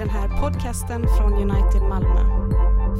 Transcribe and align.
den 0.00 0.08
här 0.08 0.28
podcasten 0.40 1.06
från 1.18 1.32
United 1.32 1.82
Malmö. 1.82 2.20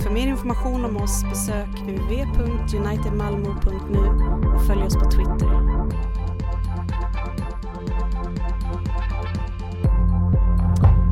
För 0.02 0.10
mer 0.10 0.26
information 0.26 0.84
om 0.84 0.96
oss 0.96 1.24
besök 1.24 1.68
www.unitedmalmo.nu 1.68 3.98
och 4.54 4.66
följ 4.66 4.82
oss 4.82 4.96
på 4.96 5.04
Twitter. 5.04 5.46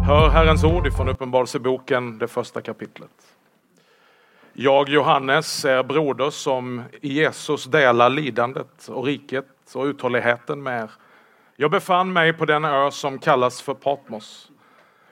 Hör 0.06 0.28
Herrens 0.28 0.64
ord 0.64 0.86
ifrån 0.86 1.08
Uppenbarelseboken, 1.08 2.18
det 2.18 2.28
första 2.28 2.60
kapitlet. 2.60 3.10
Jag, 4.52 4.88
Johannes, 4.88 5.64
är 5.64 5.82
broder 5.82 6.30
som 6.30 6.82
i 7.00 7.12
Jesus 7.12 7.64
delar 7.64 8.10
lidandet 8.10 8.88
och 8.88 9.04
riket 9.04 9.46
och 9.74 9.84
uthålligheten 9.84 10.62
med 10.62 10.82
er. 10.82 10.90
Jag 11.56 11.70
befann 11.70 12.12
mig 12.12 12.32
på 12.32 12.44
den 12.44 12.64
ö 12.64 12.90
som 12.90 13.18
kallas 13.18 13.62
för 13.62 13.74
Patmos. 13.74 14.50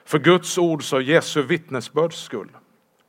För 0.07 0.19
Guds 0.19 0.57
ords 0.57 0.93
och 0.93 1.01
Jesu 1.01 1.41
vittnesbörds 1.41 2.23
skull. 2.23 2.49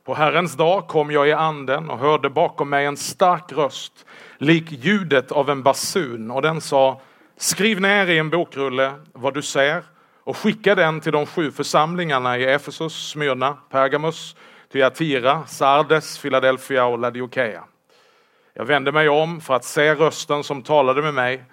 På 0.05 0.13
Herrens 0.13 0.53
dag 0.53 0.87
kom 0.87 1.11
jag 1.11 1.27
i 1.27 1.31
anden 1.31 1.89
och 1.89 1.99
hörde 1.99 2.29
bakom 2.29 2.69
mig 2.69 2.85
en 2.85 2.97
stark 2.97 3.51
röst, 3.51 4.05
lik 4.37 4.71
ljudet 4.71 5.31
av 5.31 5.49
en 5.49 5.63
basun, 5.63 6.31
och 6.31 6.41
den 6.41 6.61
sa 6.61 7.01
Skriv 7.37 7.81
ner 7.81 8.07
i 8.07 8.17
en 8.17 8.29
bokrulle 8.29 8.93
vad 9.13 9.33
du 9.33 9.41
ser 9.41 9.83
och 10.23 10.37
skicka 10.37 10.75
den 10.75 11.01
till 11.01 11.11
de 11.11 11.25
sju 11.25 11.51
församlingarna 11.51 12.37
i 12.37 12.45
Efesus, 12.45 13.09
Smyrna, 13.09 13.57
Pergamus, 13.69 14.35
Thyatira, 14.71 15.45
Sardes, 15.45 16.21
Philadelphia 16.21 16.85
och 16.85 16.99
Laodikeia. 16.99 17.63
Jag 18.53 18.65
vände 18.65 18.91
mig 18.91 19.09
om 19.09 19.41
för 19.41 19.53
att 19.53 19.65
se 19.65 19.95
rösten 19.95 20.43
som 20.43 20.61
talade 20.61 21.01
med 21.01 21.13
mig 21.13 21.43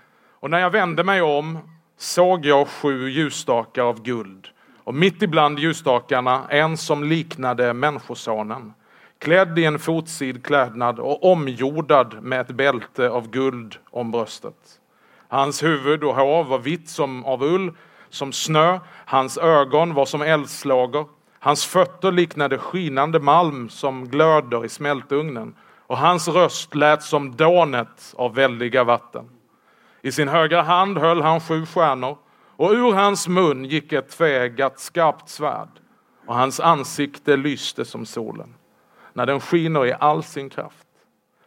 och 0.41 0.51
när 0.51 0.59
jag 0.59 0.71
vände 0.71 1.05
mig 1.05 1.23
om 1.23 1.59
såg 1.99 2.47
jag 2.47 2.69
sju 2.69 3.09
ljusstakar 3.09 3.83
av 3.83 4.03
guld 4.03 4.49
och 4.87 4.95
mitt 4.95 5.23
ibland 5.23 5.59
ljusstakarna 5.59 6.47
en 6.49 6.77
som 6.77 7.05
liknade 7.05 7.73
Människosonen. 7.73 8.73
Klädd 9.19 9.59
i 9.59 9.65
en 9.65 9.79
fotsid 9.79 10.45
klädnad 10.45 10.99
och 10.99 11.33
omjordad 11.33 12.23
med 12.23 12.41
ett 12.41 12.51
bälte 12.51 13.11
av 13.11 13.31
guld 13.31 13.77
om 13.91 14.11
bröstet. 14.11 14.81
Hans 15.29 15.63
huvud 15.63 16.05
och 16.05 16.15
hår 16.15 16.45
var 16.45 16.59
vitt 16.59 16.89
som 16.89 17.25
av 17.25 17.43
ull, 17.45 17.73
som 18.11 18.33
snö, 18.33 18.81
hans 19.07 19.39
ögon 19.39 19.95
var 19.95 20.05
som 20.05 20.23
eldslågor, 20.23 21.09
hans 21.39 21.67
fötter 21.67 22.13
liknade 22.13 22.59
skinande 22.59 23.21
malm 23.21 23.69
som 23.69 24.09
glöder 24.09 24.65
i 24.65 24.69
smältugnen. 24.69 25.55
Och 25.87 25.99
hans 25.99 26.29
röst 26.29 26.75
lät 26.75 27.03
som 27.03 27.37
dånet 27.37 28.15
av 28.17 28.35
väldiga 28.35 28.85
vatten. 28.85 29.25
I 30.03 30.13
sin 30.13 30.29
högra 30.29 30.63
hand 30.63 30.99
höll 30.99 31.23
han 31.23 31.41
sju 31.41 31.67
stjärnor 31.67 32.17
och 32.57 32.71
ur 32.71 32.93
hans 32.93 33.29
mun 33.29 33.65
gick 33.65 33.93
ett 33.93 34.09
tveeggat 34.09 34.81
skarpt 34.81 35.29
svärd 35.29 35.69
och 36.27 36.35
hans 36.35 36.61
ansikte 36.61 37.37
lyste 37.37 37.85
som 37.85 38.07
solen 38.07 38.55
när 39.13 39.27
den 39.27 39.41
skiner 39.41 39.87
i 39.87 39.93
all 39.93 40.23
sin 40.23 40.51
kraft. 40.51 40.87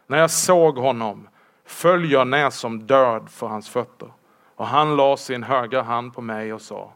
När 0.06 0.18
jag 0.18 0.30
såg 0.30 0.78
honom 0.78 1.28
föll 1.64 2.10
jag 2.12 2.26
ner 2.26 2.50
som 2.50 2.86
död 2.86 3.30
för 3.30 3.46
hans 3.46 3.68
fötter 3.68 4.12
och 4.56 4.66
han 4.66 4.96
la 4.96 5.16
sin 5.16 5.42
högra 5.42 5.82
hand 5.82 6.14
på 6.14 6.20
mig 6.20 6.52
och 6.52 6.60
sa 6.60 6.92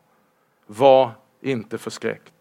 Var 0.66 1.10
inte 1.40 1.78
förskräckt. 1.78 2.32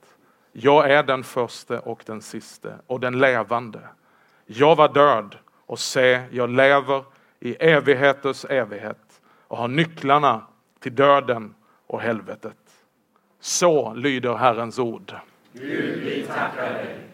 Jag 0.52 0.91
är 0.91 1.03
den 1.03 1.23
förste 1.23 1.80
och 1.80 2.03
den 2.05 2.21
siste 2.21 2.75
och 2.87 2.99
den 2.99 3.19
levande. 3.19 3.80
Jag 4.45 4.75
var 4.75 4.93
död 4.93 5.35
och 5.65 5.80
se, 5.80 6.21
jag 6.31 6.49
lever 6.49 7.03
i 7.39 7.55
evigheters 7.55 8.45
evighet 8.45 9.21
och 9.47 9.58
har 9.58 9.67
nycklarna 9.67 10.41
till 10.80 10.95
döden 10.95 11.55
och 11.94 12.02
helvetet. 12.02 12.58
Så 13.39 13.94
lyder 13.94 14.36
Herrens 14.36 14.80
ord. 14.80 15.16
Gud, 15.53 16.03
vi 16.03 16.23
tackar 16.27 16.73
dig. 16.73 17.12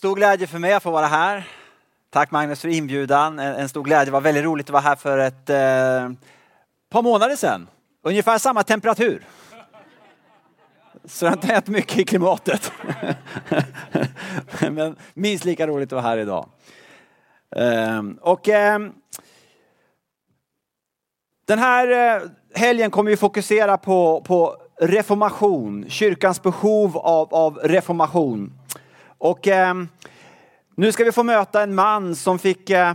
Stor 0.00 0.14
glädje 0.14 0.46
för 0.46 0.58
mig 0.58 0.72
att 0.72 0.82
få 0.82 0.90
vara 0.90 1.06
här. 1.06 1.48
Tack 2.10 2.30
Magnus 2.30 2.60
för 2.60 2.68
inbjudan. 2.68 3.38
En 3.38 3.68
stor 3.68 3.82
glädje. 3.82 4.04
Det 4.04 4.10
var 4.10 4.20
väldigt 4.20 4.44
roligt 4.44 4.66
att 4.66 4.72
vara 4.72 4.82
här 4.82 4.96
för 4.96 5.18
ett 5.18 5.50
eh, 5.50 6.16
par 6.90 7.02
månader 7.02 7.36
sedan. 7.36 7.68
Ungefär 8.02 8.38
samma 8.38 8.62
temperatur. 8.62 9.26
Så 11.04 11.24
det 11.24 11.28
har 11.28 11.36
inte 11.36 11.46
hänt 11.46 11.66
mycket 11.66 11.98
i 11.98 12.04
klimatet. 12.04 12.72
Men 14.70 14.96
minst 15.14 15.44
lika 15.44 15.66
roligt 15.66 15.88
att 15.88 15.92
vara 15.92 16.02
här 16.02 16.18
idag. 16.18 16.48
Eh, 17.56 18.02
och 18.20 18.48
eh, 18.48 18.78
den 21.46 21.58
här 21.58 22.16
eh, 22.16 22.22
helgen 22.54 22.90
kommer 22.90 23.10
vi 23.10 23.16
fokusera 23.16 23.78
på, 23.78 24.20
på 24.26 24.56
reformation, 24.80 25.84
kyrkans 25.88 26.42
behov 26.42 26.98
av, 26.98 27.34
av 27.34 27.58
reformation. 27.58 28.59
Och 29.20 29.48
eh, 29.48 29.74
nu 30.74 30.92
ska 30.92 31.04
vi 31.04 31.12
få 31.12 31.22
möta 31.22 31.62
en 31.62 31.74
man 31.74 32.16
som 32.16 32.38
fick 32.38 32.70
eh, 32.70 32.94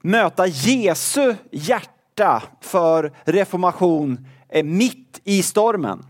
möta 0.00 0.46
Jesu 0.46 1.34
hjärta 1.50 2.42
för 2.60 3.12
reformation 3.24 4.26
eh, 4.48 4.64
mitt 4.64 5.20
i 5.24 5.42
stormen. 5.42 6.06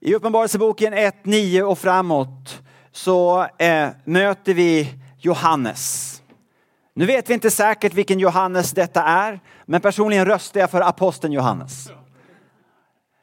I 0.00 0.14
Uppenbarelseboken 0.14 0.92
1, 0.92 1.14
9 1.22 1.62
och 1.62 1.78
framåt 1.78 2.62
så 2.92 3.46
eh, 3.58 3.88
möter 4.04 4.54
vi 4.54 4.94
Johannes. 5.18 6.12
Nu 6.94 7.06
vet 7.06 7.30
vi 7.30 7.34
inte 7.34 7.50
säkert 7.50 7.94
vilken 7.94 8.18
Johannes 8.18 8.72
detta 8.72 9.02
är, 9.02 9.40
men 9.64 9.80
personligen 9.80 10.26
röstar 10.26 10.60
jag 10.60 10.70
för 10.70 10.80
aposteln 10.80 11.32
Johannes. 11.32 11.88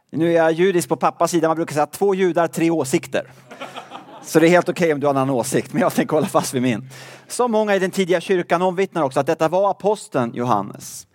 Nu 0.10 0.30
är 0.30 0.36
jag 0.36 0.52
judisk 0.52 0.90
på 0.90 0.96
pappas 0.96 1.32
sida, 1.32 1.48
man 1.48 1.58
brukar 1.58 1.74
säga 1.74 1.86
två 1.86 2.16
judar, 2.16 2.48
tre 2.48 2.70
åsikter. 2.70 3.32
Så 4.26 4.40
det 4.40 4.48
är 4.48 4.50
helt 4.50 4.70
okej 4.70 4.86
okay 4.86 4.94
om 4.94 5.00
du 5.00 5.08
har 5.08 5.14
en 5.14 5.18
annan 5.18 5.36
åsikt, 5.36 5.74
men 5.74 5.82
jag 5.82 5.94
tänker 5.94 6.16
hålla 6.16 6.28
fast 6.28 6.54
vid 6.54 6.62
min. 6.62 6.90
Så 7.28 7.48
många 7.48 7.76
i 7.76 7.80
den 7.80 7.92
tidiga 7.92 8.22
kyrkan 8.22 8.62
omvittnar 8.62 9.04
också 9.04 9.20
att 9.20 9.28
detta 9.28 9.48
var 9.48 9.72
aposteln 9.72 10.34
Johannes. 10.34 11.08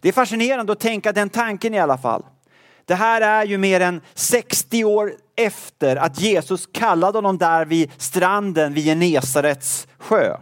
Det 0.00 0.08
är 0.08 0.12
fascinerande 0.12 0.72
att 0.72 0.80
tänka 0.80 1.12
den 1.12 1.28
tanken 1.28 1.74
i 1.74 1.78
alla 1.78 1.98
fall. 1.98 2.22
Det 2.84 2.94
här 2.94 3.20
är 3.20 3.44
ju 3.44 3.58
mer 3.58 3.80
än 3.80 4.00
60 4.14 4.84
år 4.84 5.12
efter 5.36 5.96
att 5.96 6.20
Jesus 6.20 6.68
kallade 6.72 7.18
honom 7.18 7.38
där 7.38 7.64
vid 7.64 7.90
stranden 7.96 8.74
vid 8.74 8.84
Genesarets 8.84 9.86
sjö. 9.98 10.36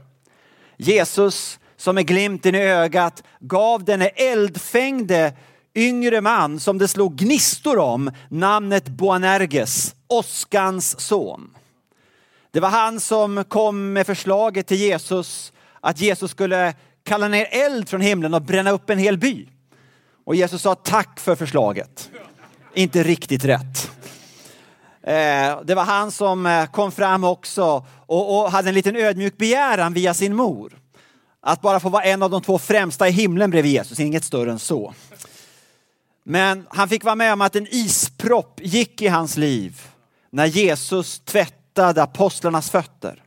Jesus 0.76 1.58
som 1.76 1.94
med 1.94 2.06
glimten 2.06 2.54
i 2.54 2.62
ögat 2.62 3.22
gav 3.40 3.84
denne 3.84 4.06
eldfängde 4.06 5.32
yngre 5.74 6.20
man 6.20 6.60
som 6.60 6.78
det 6.78 6.88
slog 6.88 7.16
gnistor 7.16 7.78
om 7.78 8.10
namnet 8.28 8.88
Boanerges, 8.88 9.94
Oskans 10.06 11.00
son. 11.00 11.50
Det 12.52 12.60
var 12.60 12.68
han 12.68 13.00
som 13.00 13.44
kom 13.44 13.92
med 13.92 14.06
förslaget 14.06 14.66
till 14.66 14.76
Jesus 14.76 15.52
att 15.80 16.00
Jesus 16.00 16.30
skulle 16.30 16.74
kalla 17.04 17.28
ner 17.28 17.48
eld 17.50 17.88
från 17.88 18.00
himlen 18.00 18.34
och 18.34 18.42
bränna 18.42 18.70
upp 18.70 18.90
en 18.90 18.98
hel 18.98 19.18
by. 19.18 19.48
Och 20.24 20.34
Jesus 20.34 20.62
sa 20.62 20.75
tack 20.75 21.20
för 21.20 21.34
förslaget. 21.34 22.10
Inte 22.75 23.02
riktigt 23.02 23.44
rätt. 23.44 23.90
Eh, 25.02 25.60
det 25.64 25.75
var 25.75 25.84
han 25.84 26.10
som 26.10 26.46
eh, 26.46 26.66
kom 26.66 26.93
fram 26.93 27.25
också 27.25 27.87
och 28.06 28.50
hade 28.50 28.69
en 28.69 28.75
liten 28.75 28.96
ödmjuk 28.96 29.37
begäran 29.37 29.94
via 29.94 30.14
sin 30.14 30.34
mor. 30.34 30.78
Att 31.40 31.60
bara 31.60 31.81
få 31.81 31.88
vara 31.88 32.04
en 32.04 32.22
av 32.22 32.31
de 32.31 32.43
två 32.43 32.58
främsta 32.58 33.08
i 33.08 33.10
himlen 33.10 33.50
bredvid 33.50 33.72
Jesus, 33.72 34.00
inget 34.00 34.25
större 34.25 34.50
än 34.50 34.58
så. 34.58 34.94
Men 36.25 36.66
han 36.70 36.88
fick 36.88 37.04
vara 37.04 37.14
med 37.14 37.32
om 37.32 37.40
att 37.40 37.56
en 37.56 37.66
ispropp 37.70 38.60
gick 38.62 39.02
i 39.02 39.08
hans 39.08 39.37
liv 39.37 39.81
när 40.31 40.46
Jesus 40.46 41.20
tvättade 41.20 41.62
tvättade 41.72 42.02
apostlarnas 42.02 42.70
fötter. 42.70 43.22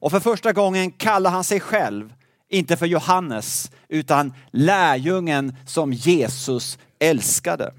Och 0.00 0.10
för 0.10 0.20
första 0.20 0.52
gången 0.52 0.90
kallar 0.90 1.30
han 1.30 1.44
sig 1.44 1.60
själv, 1.60 2.12
inte 2.48 2.76
för 2.76 2.86
Johannes, 2.86 3.70
utan 3.88 4.34
lärjungen 4.50 5.56
som 5.66 5.92
Jesus 5.92 6.78
älskade. 6.98 7.72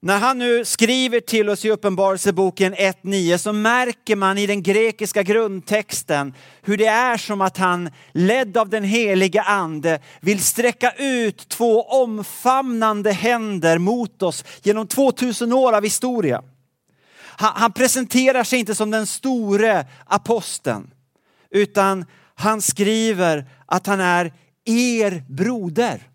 När 0.00 0.18
han 0.18 0.38
nu 0.38 0.64
skriver 0.64 1.20
till 1.20 1.48
oss 1.48 1.64
i 1.64 1.70
Uppenbarelseboken 1.70 2.74
1.9 2.74 3.38
så 3.38 3.52
märker 3.52 4.16
man 4.16 4.38
i 4.38 4.46
den 4.46 4.62
grekiska 4.62 5.22
grundtexten 5.22 6.34
hur 6.62 6.76
det 6.76 6.86
är 6.86 7.16
som 7.16 7.40
att 7.40 7.56
han, 7.56 7.90
ledd 8.12 8.56
av 8.56 8.68
den 8.68 8.84
heliga 8.84 9.42
ande, 9.42 10.00
vill 10.20 10.42
sträcka 10.42 10.92
ut 10.98 11.48
två 11.48 11.82
omfamnande 11.82 13.12
händer 13.12 13.78
mot 13.78 14.22
oss 14.22 14.44
genom 14.62 14.86
2000 14.86 15.52
år 15.52 15.72
av 15.72 15.82
historia. 15.82 16.42
Han, 17.40 17.52
han 17.54 17.72
presenterar 17.72 18.44
sig 18.44 18.58
inte 18.58 18.74
som 18.74 18.90
den 18.90 19.06
store 19.06 19.86
aposteln, 20.06 20.90
utan 21.50 22.04
han 22.34 22.62
skriver 22.62 23.50
att 23.66 23.86
han 23.86 24.00
är 24.00 24.32
er 24.64 25.24
broder. 25.28 26.08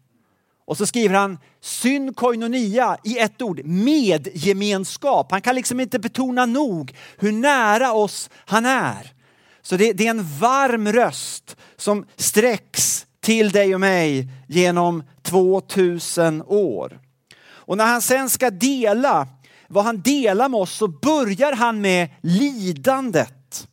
Och 0.66 0.78
så 0.78 0.86
skriver 0.86 1.16
han 1.16 1.38
synkoinonia 1.62 2.98
i 3.04 3.20
ett 3.20 3.42
ord, 3.42 3.66
medgemenskap. 3.66 5.32
Han 5.32 5.42
kan 5.42 5.56
liksom 5.56 5.80
inte 5.80 6.00
betona 6.00 6.46
nog 6.46 6.96
hur 7.18 7.32
nära 7.32 7.94
oss 7.94 8.30
han 8.36 8.66
är. 8.66 9.14
Så 9.62 9.78
det, 9.78 9.94
det 9.94 10.06
är 10.06 10.10
en 10.10 10.38
varm 10.40 10.92
röst 10.92 11.58
som 11.78 12.06
sträcks 12.16 13.06
till 13.22 13.52
dig 13.52 13.74
och 13.74 13.82
mig 13.82 14.28
genom 14.48 15.04
2000 15.22 16.44
år. 16.48 17.00
Och 17.46 17.78
när 17.78 17.86
han 17.86 18.02
sen 18.02 18.30
ska 18.30 18.50
dela 18.50 19.28
vad 19.74 19.84
han 19.84 20.02
delar 20.02 20.50
med 20.50 20.60
oss 20.60 20.74
så 20.74 20.88
börjar 20.88 21.54
han 21.54 21.82
med 21.82 22.10
lidandet. 22.22 23.68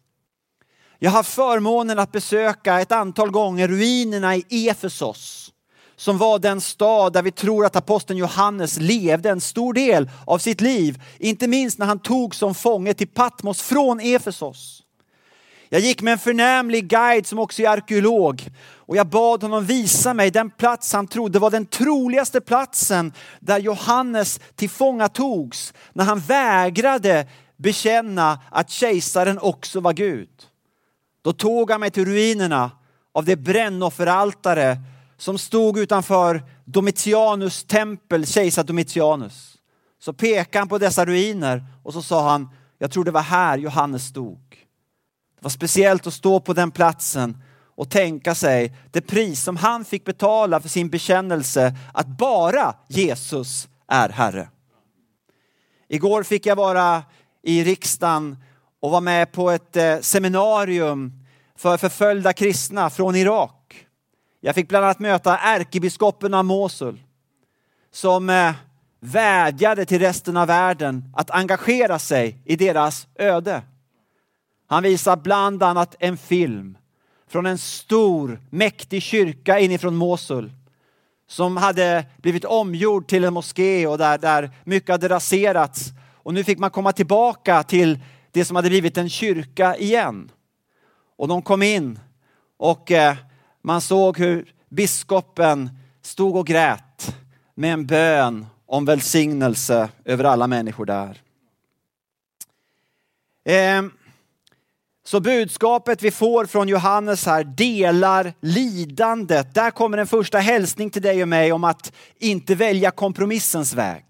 Jag 0.98 1.10
har 1.10 1.22
förmånen 1.22 1.98
att 1.98 2.12
besöka 2.12 2.80
ett 2.80 2.92
antal 2.92 3.30
gånger 3.30 3.68
ruinerna 3.68 4.36
i 4.36 4.68
Efesos 4.68 5.52
som 6.00 6.18
var 6.18 6.38
den 6.38 6.60
stad 6.60 7.12
där 7.12 7.22
vi 7.22 7.32
tror 7.32 7.66
att 7.66 7.76
aposteln 7.76 8.18
Johannes 8.18 8.78
levde 8.78 9.30
en 9.30 9.40
stor 9.40 9.72
del 9.72 10.10
av 10.26 10.38
sitt 10.38 10.60
liv. 10.60 11.02
Inte 11.18 11.48
minst 11.48 11.78
när 11.78 11.86
han 11.86 11.98
tog 11.98 12.34
som 12.34 12.54
fånge 12.54 12.94
till 12.94 13.08
Patmos 13.08 13.62
från 13.62 14.00
Efesos. 14.00 14.79
Jag 15.72 15.80
gick 15.80 16.02
med 16.02 16.12
en 16.12 16.18
förnämlig 16.18 16.88
guide 16.88 17.26
som 17.26 17.38
också 17.38 17.62
är 17.62 17.68
arkeolog 17.68 18.48
och 18.74 18.96
jag 18.96 19.06
bad 19.06 19.42
honom 19.42 19.64
visa 19.64 20.14
mig 20.14 20.30
den 20.30 20.50
plats 20.50 20.92
han 20.92 21.06
trodde 21.06 21.38
var 21.38 21.50
den 21.50 21.66
troligaste 21.66 22.40
platsen 22.40 23.12
där 23.40 23.58
Johannes 23.58 24.40
tillfångatogs 24.54 25.74
när 25.92 26.04
han 26.04 26.20
vägrade 26.20 27.26
bekänna 27.56 28.40
att 28.50 28.70
kejsaren 28.70 29.38
också 29.38 29.80
var 29.80 29.92
Gud. 29.92 30.28
Då 31.22 31.32
tog 31.32 31.70
han 31.70 31.80
mig 31.80 31.90
till 31.90 32.04
ruinerna 32.04 32.70
av 33.12 33.24
det 33.24 33.36
brännofferaltare 33.36 34.76
som 35.18 35.38
stod 35.38 35.78
utanför 35.78 36.42
Domitianus 36.64 37.64
tempel, 37.64 38.26
kejsar 38.26 38.64
Domitianus. 38.64 39.56
Så 40.00 40.12
pekade 40.12 40.58
han 40.58 40.68
på 40.68 40.78
dessa 40.78 41.04
ruiner 41.04 41.64
och 41.82 41.92
så 41.92 42.02
sa 42.02 42.30
han, 42.30 42.48
jag 42.78 42.90
tror 42.90 43.04
det 43.04 43.10
var 43.10 43.22
här 43.22 43.58
Johannes 43.58 44.04
stod. 44.04 44.40
Det 45.40 45.44
var 45.44 45.50
speciellt 45.50 46.06
att 46.06 46.14
stå 46.14 46.40
på 46.40 46.52
den 46.52 46.70
platsen 46.70 47.42
och 47.76 47.90
tänka 47.90 48.34
sig 48.34 48.76
det 48.90 49.00
pris 49.00 49.42
som 49.42 49.56
han 49.56 49.84
fick 49.84 50.04
betala 50.04 50.60
för 50.60 50.68
sin 50.68 50.90
bekännelse 50.90 51.74
att 51.94 52.06
bara 52.06 52.74
Jesus 52.88 53.68
är 53.88 54.08
Herre. 54.08 54.48
Igår 55.88 56.22
fick 56.22 56.46
jag 56.46 56.56
vara 56.56 57.02
i 57.42 57.64
riksdagen 57.64 58.36
och 58.80 58.90
vara 58.90 59.00
med 59.00 59.32
på 59.32 59.50
ett 59.50 59.76
eh, 59.76 59.98
seminarium 60.00 61.12
för 61.56 61.76
förföljda 61.76 62.32
kristna 62.32 62.90
från 62.90 63.16
Irak. 63.16 63.86
Jag 64.40 64.54
fick 64.54 64.68
bland 64.68 64.84
annat 64.84 64.98
möta 64.98 65.38
ärkebiskopen 65.38 66.34
av 66.34 66.44
Mosul 66.44 67.00
som 67.92 68.30
eh, 68.30 68.52
vädjade 69.00 69.84
till 69.84 69.98
resten 69.98 70.36
av 70.36 70.46
världen 70.46 71.12
att 71.16 71.30
engagera 71.30 71.98
sig 71.98 72.42
i 72.44 72.56
deras 72.56 73.06
öde. 73.18 73.62
Han 74.70 74.82
visar 74.82 75.16
bland 75.16 75.62
annat 75.62 75.96
en 75.98 76.16
film 76.16 76.78
från 77.28 77.46
en 77.46 77.58
stor 77.58 78.40
mäktig 78.50 79.02
kyrka 79.02 79.58
inifrån 79.58 79.96
Mosul 79.96 80.52
som 81.28 81.56
hade 81.56 82.06
blivit 82.16 82.44
omgjord 82.44 83.08
till 83.08 83.24
en 83.24 83.34
moské 83.34 83.86
och 83.86 83.98
där, 83.98 84.18
där 84.18 84.50
mycket 84.64 84.90
hade 84.90 85.08
raserats. 85.08 85.88
Och 86.14 86.34
nu 86.34 86.44
fick 86.44 86.58
man 86.58 86.70
komma 86.70 86.92
tillbaka 86.92 87.62
till 87.62 87.98
det 88.30 88.44
som 88.44 88.56
hade 88.56 88.68
blivit 88.68 88.98
en 88.98 89.08
kyrka 89.08 89.76
igen. 89.76 90.30
Och 91.16 91.28
de 91.28 91.42
kom 91.42 91.62
in 91.62 91.98
och 92.56 92.90
eh, 92.90 93.16
man 93.62 93.80
såg 93.80 94.18
hur 94.18 94.54
biskopen 94.68 95.70
stod 96.02 96.36
och 96.36 96.46
grät 96.46 97.16
med 97.54 97.72
en 97.72 97.86
bön 97.86 98.46
om 98.66 98.84
välsignelse 98.84 99.88
över 100.04 100.24
alla 100.24 100.46
människor 100.46 100.86
där. 100.86 101.22
Ehm, 103.44 103.92
så 105.10 105.20
budskapet 105.20 106.02
vi 106.02 106.10
får 106.10 106.46
från 106.46 106.68
Johannes 106.68 107.26
här 107.26 107.44
delar 107.44 108.32
lidandet. 108.40 109.54
Där 109.54 109.70
kommer 109.70 109.98
en 109.98 110.06
första 110.06 110.38
hälsning 110.38 110.90
till 110.90 111.02
dig 111.02 111.22
och 111.22 111.28
mig 111.28 111.52
om 111.52 111.64
att 111.64 111.92
inte 112.18 112.54
välja 112.54 112.90
kompromissens 112.90 113.74
väg 113.74 114.04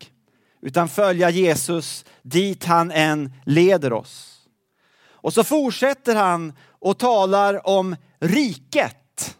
utan 0.62 0.88
följa 0.88 1.31
Jesus 1.31 2.05
dit 2.23 2.64
han 2.64 2.91
än 2.91 3.32
leder 3.47 3.93
oss. 3.93 4.38
Och 5.02 5.32
så 5.32 5.44
fortsätter 5.44 6.14
han 6.14 6.52
och 6.81 6.99
talar 6.99 7.67
om 7.69 7.97
riket. 8.19 9.37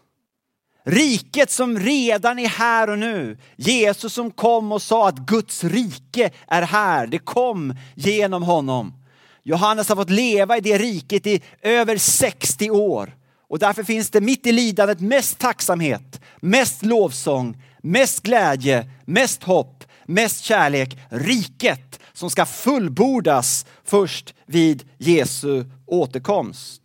Riket 0.83 1.51
som 1.51 1.79
redan 1.79 2.39
är 2.39 2.49
här 2.49 2.89
och 2.89 2.99
nu. 2.99 3.37
Jesus 3.55 4.13
som 4.13 4.31
kom 4.31 4.71
och 4.71 4.81
sa 4.81 5.07
att 5.07 5.17
Guds 5.17 5.63
rike 5.63 6.31
är 6.47 6.61
här. 6.61 7.07
Det 7.07 7.19
kom 7.19 7.75
genom 7.95 8.43
honom. 8.43 9.00
Johannes 9.43 9.89
har 9.89 9.95
fått 9.95 10.09
leva 10.09 10.57
i 10.57 10.61
det 10.61 10.77
riket 10.77 11.27
i 11.27 11.41
över 11.61 11.97
60 11.97 12.69
år. 12.69 13.15
Och 13.49 13.59
därför 13.59 13.83
finns 13.83 14.09
det 14.09 14.21
mitt 14.21 14.47
i 14.47 14.51
lidandet 14.51 14.99
mest 14.99 15.39
tacksamhet, 15.39 16.21
mest 16.39 16.85
lovsång, 16.85 17.63
mest 17.81 18.23
glädje, 18.23 18.89
mest 19.05 19.43
hopp, 19.43 19.83
mest 20.05 20.43
kärlek. 20.43 20.97
Riket 21.09 21.99
som 22.13 22.29
ska 22.29 22.45
fullbordas 22.45 23.65
först 23.85 24.33
vid 24.45 24.89
Jesu 24.97 25.65
återkomst. 25.85 26.81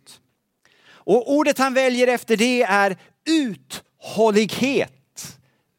Och 0.89 1.33
ordet 1.33 1.57
han 1.57 1.73
väljer 1.73 2.07
efter 2.07 2.37
det 2.37 2.63
är 2.63 2.97
uthållighet. 3.29 4.91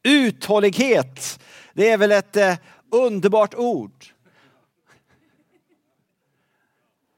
Uthållighet, 0.03 1.39
det 1.73 1.89
är 1.89 1.97
väl 1.97 2.11
ett 2.11 2.35
eh, 2.35 2.55
underbart 2.91 3.55
ord. 3.55 4.05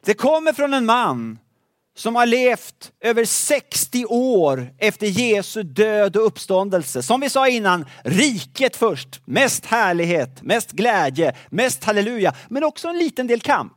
Det 0.05 0.13
kommer 0.13 0.53
från 0.53 0.73
en 0.73 0.85
man 0.85 1.39
som 1.95 2.15
har 2.15 2.25
levt 2.25 2.91
över 3.01 3.25
60 3.25 4.05
år 4.05 4.73
efter 4.77 5.07
Jesu 5.07 5.63
död 5.63 6.15
och 6.15 6.25
uppståndelse. 6.25 7.03
Som 7.03 7.21
vi 7.21 7.29
sa 7.29 7.47
innan, 7.47 7.85
riket 8.03 8.75
först, 8.75 9.21
mest 9.25 9.65
härlighet, 9.65 10.41
mest 10.41 10.71
glädje, 10.71 11.35
mest 11.49 11.83
halleluja, 11.83 12.33
men 12.49 12.63
också 12.63 12.87
en 12.87 12.97
liten 12.97 13.27
del 13.27 13.41
kamp. 13.41 13.73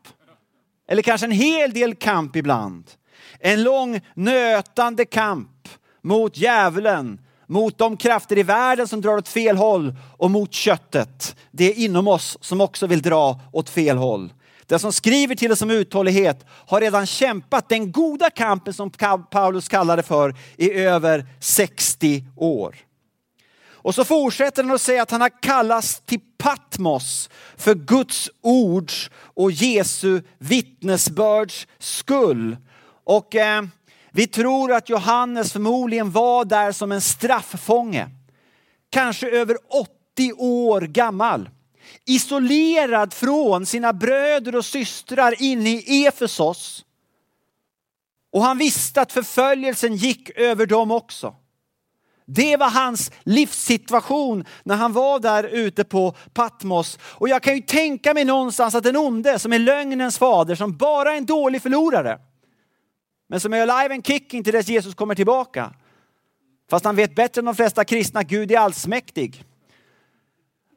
Eller 0.88 1.02
kanske 1.02 1.26
en 1.26 1.31
hel 1.31 1.73
del 1.73 1.95
kamp 1.95 2.37
ibland. 2.37 2.90
En 3.40 3.62
lång 3.62 4.00
nötande 4.14 5.04
kamp 5.04 5.69
mot 6.02 6.37
djävulen, 6.37 7.21
mot 7.47 7.78
de 7.78 7.97
krafter 7.97 8.38
i 8.38 8.43
världen 8.43 8.88
som 8.88 9.00
drar 9.00 9.16
åt 9.16 9.28
fel 9.28 9.57
håll 9.57 9.95
och 10.19 10.31
mot 10.31 10.52
köttet. 10.52 11.37
Det 11.50 11.64
är 11.64 11.85
inom 11.85 12.09
oss 12.09 12.38
som 12.40 12.61
också 12.61 12.87
vill 12.87 13.02
dra 13.02 13.40
åt 13.52 13.71
fel 13.71 13.97
håll. 13.97 14.33
Den 14.66 14.78
som 14.78 14.92
skriver 14.92 15.35
till 15.35 15.52
oss 15.52 15.62
om 15.62 15.71
uthållighet 15.71 16.47
har 16.49 16.80
redan 16.80 17.06
kämpat 17.06 17.68
den 17.68 17.92
goda 17.92 18.30
kampen 18.30 18.75
som 18.75 18.90
Paulus 19.30 19.68
kallar 19.68 19.97
det 19.97 20.02
för 20.02 20.35
i 20.56 20.73
över 20.73 21.26
60 21.40 22.25
år. 22.37 22.76
Och 23.85 23.94
så 23.94 24.04
fortsätter 24.04 24.62
han 24.62 24.75
att 24.75 24.80
säga 24.80 25.02
att 25.02 25.11
han 25.11 25.21
har 25.21 25.42
kallats 25.42 26.00
till 26.00 26.21
Patmos 26.38 27.30
för 27.56 27.75
Guds 27.75 28.30
ords 28.40 29.11
och 29.16 29.52
Jesu 29.52 30.23
vittnesbörds 30.38 31.66
skull. 31.78 32.56
Och 33.04 33.35
eh, 33.35 33.62
vi 34.11 34.26
tror 34.26 34.73
att 34.73 34.88
Johannes 34.88 35.52
förmodligen 35.52 36.11
var 36.11 36.44
där 36.44 36.73
som 36.73 36.92
en 36.92 37.00
strafffånge. 37.00 38.09
Kanske 38.90 39.30
över 39.30 39.56
80 40.14 40.33
år 40.33 40.80
gammal. 40.80 41.49
Isolerad 42.07 43.14
från 43.14 43.67
sina 43.67 43.93
bröder 43.93 44.57
och 44.57 44.64
systrar 44.64 45.43
inne 45.43 45.71
i 45.71 46.07
Efesos. 46.07 46.85
Och 48.33 48.43
han 48.43 48.59
visste 48.59 49.00
att 49.00 49.12
förföljelsen 49.12 49.97
gick 49.97 50.31
över 50.31 50.67
dem 50.67 50.91
också. 50.91 51.35
Det 52.26 52.57
var 52.57 52.71
hans 52.71 53.11
livssituation 53.23 54.45
när 54.62 54.76
han 54.76 54.93
var 54.93 55.19
där 55.19 55.45
ute 55.45 55.85
på 55.85 56.14
Patmos. 56.33 56.99
Och 57.03 57.29
jag 57.29 57.43
kan 57.43 57.55
ju 57.55 57.61
tänka 57.62 58.14
mig 58.14 58.25
någonstans 58.25 58.75
att 58.75 58.85
den 58.85 58.97
onde 58.97 59.38
som 59.38 59.53
är 59.53 59.59
lögnens 59.59 60.19
fader, 60.19 60.55
som 60.55 60.76
bara 60.76 61.12
är 61.12 61.17
en 61.17 61.26
dålig 61.26 61.62
förlorare, 61.62 62.19
men 63.29 63.41
som 63.41 63.53
är 63.53 63.67
alive 63.67 63.95
and 63.95 64.07
kicking 64.07 64.45
till 64.45 64.53
dess 64.53 64.69
Jesus 64.69 64.95
kommer 64.95 65.14
tillbaka. 65.14 65.75
Fast 66.71 66.85
han 66.85 66.97
vet 66.97 67.14
bättre 67.14 67.38
än 67.38 67.45
de 67.45 67.55
flesta 67.55 67.85
kristna 67.85 68.21
att 68.21 68.26
Gud 68.26 68.53
är 68.53 68.59
allsmäktig. 68.59 69.45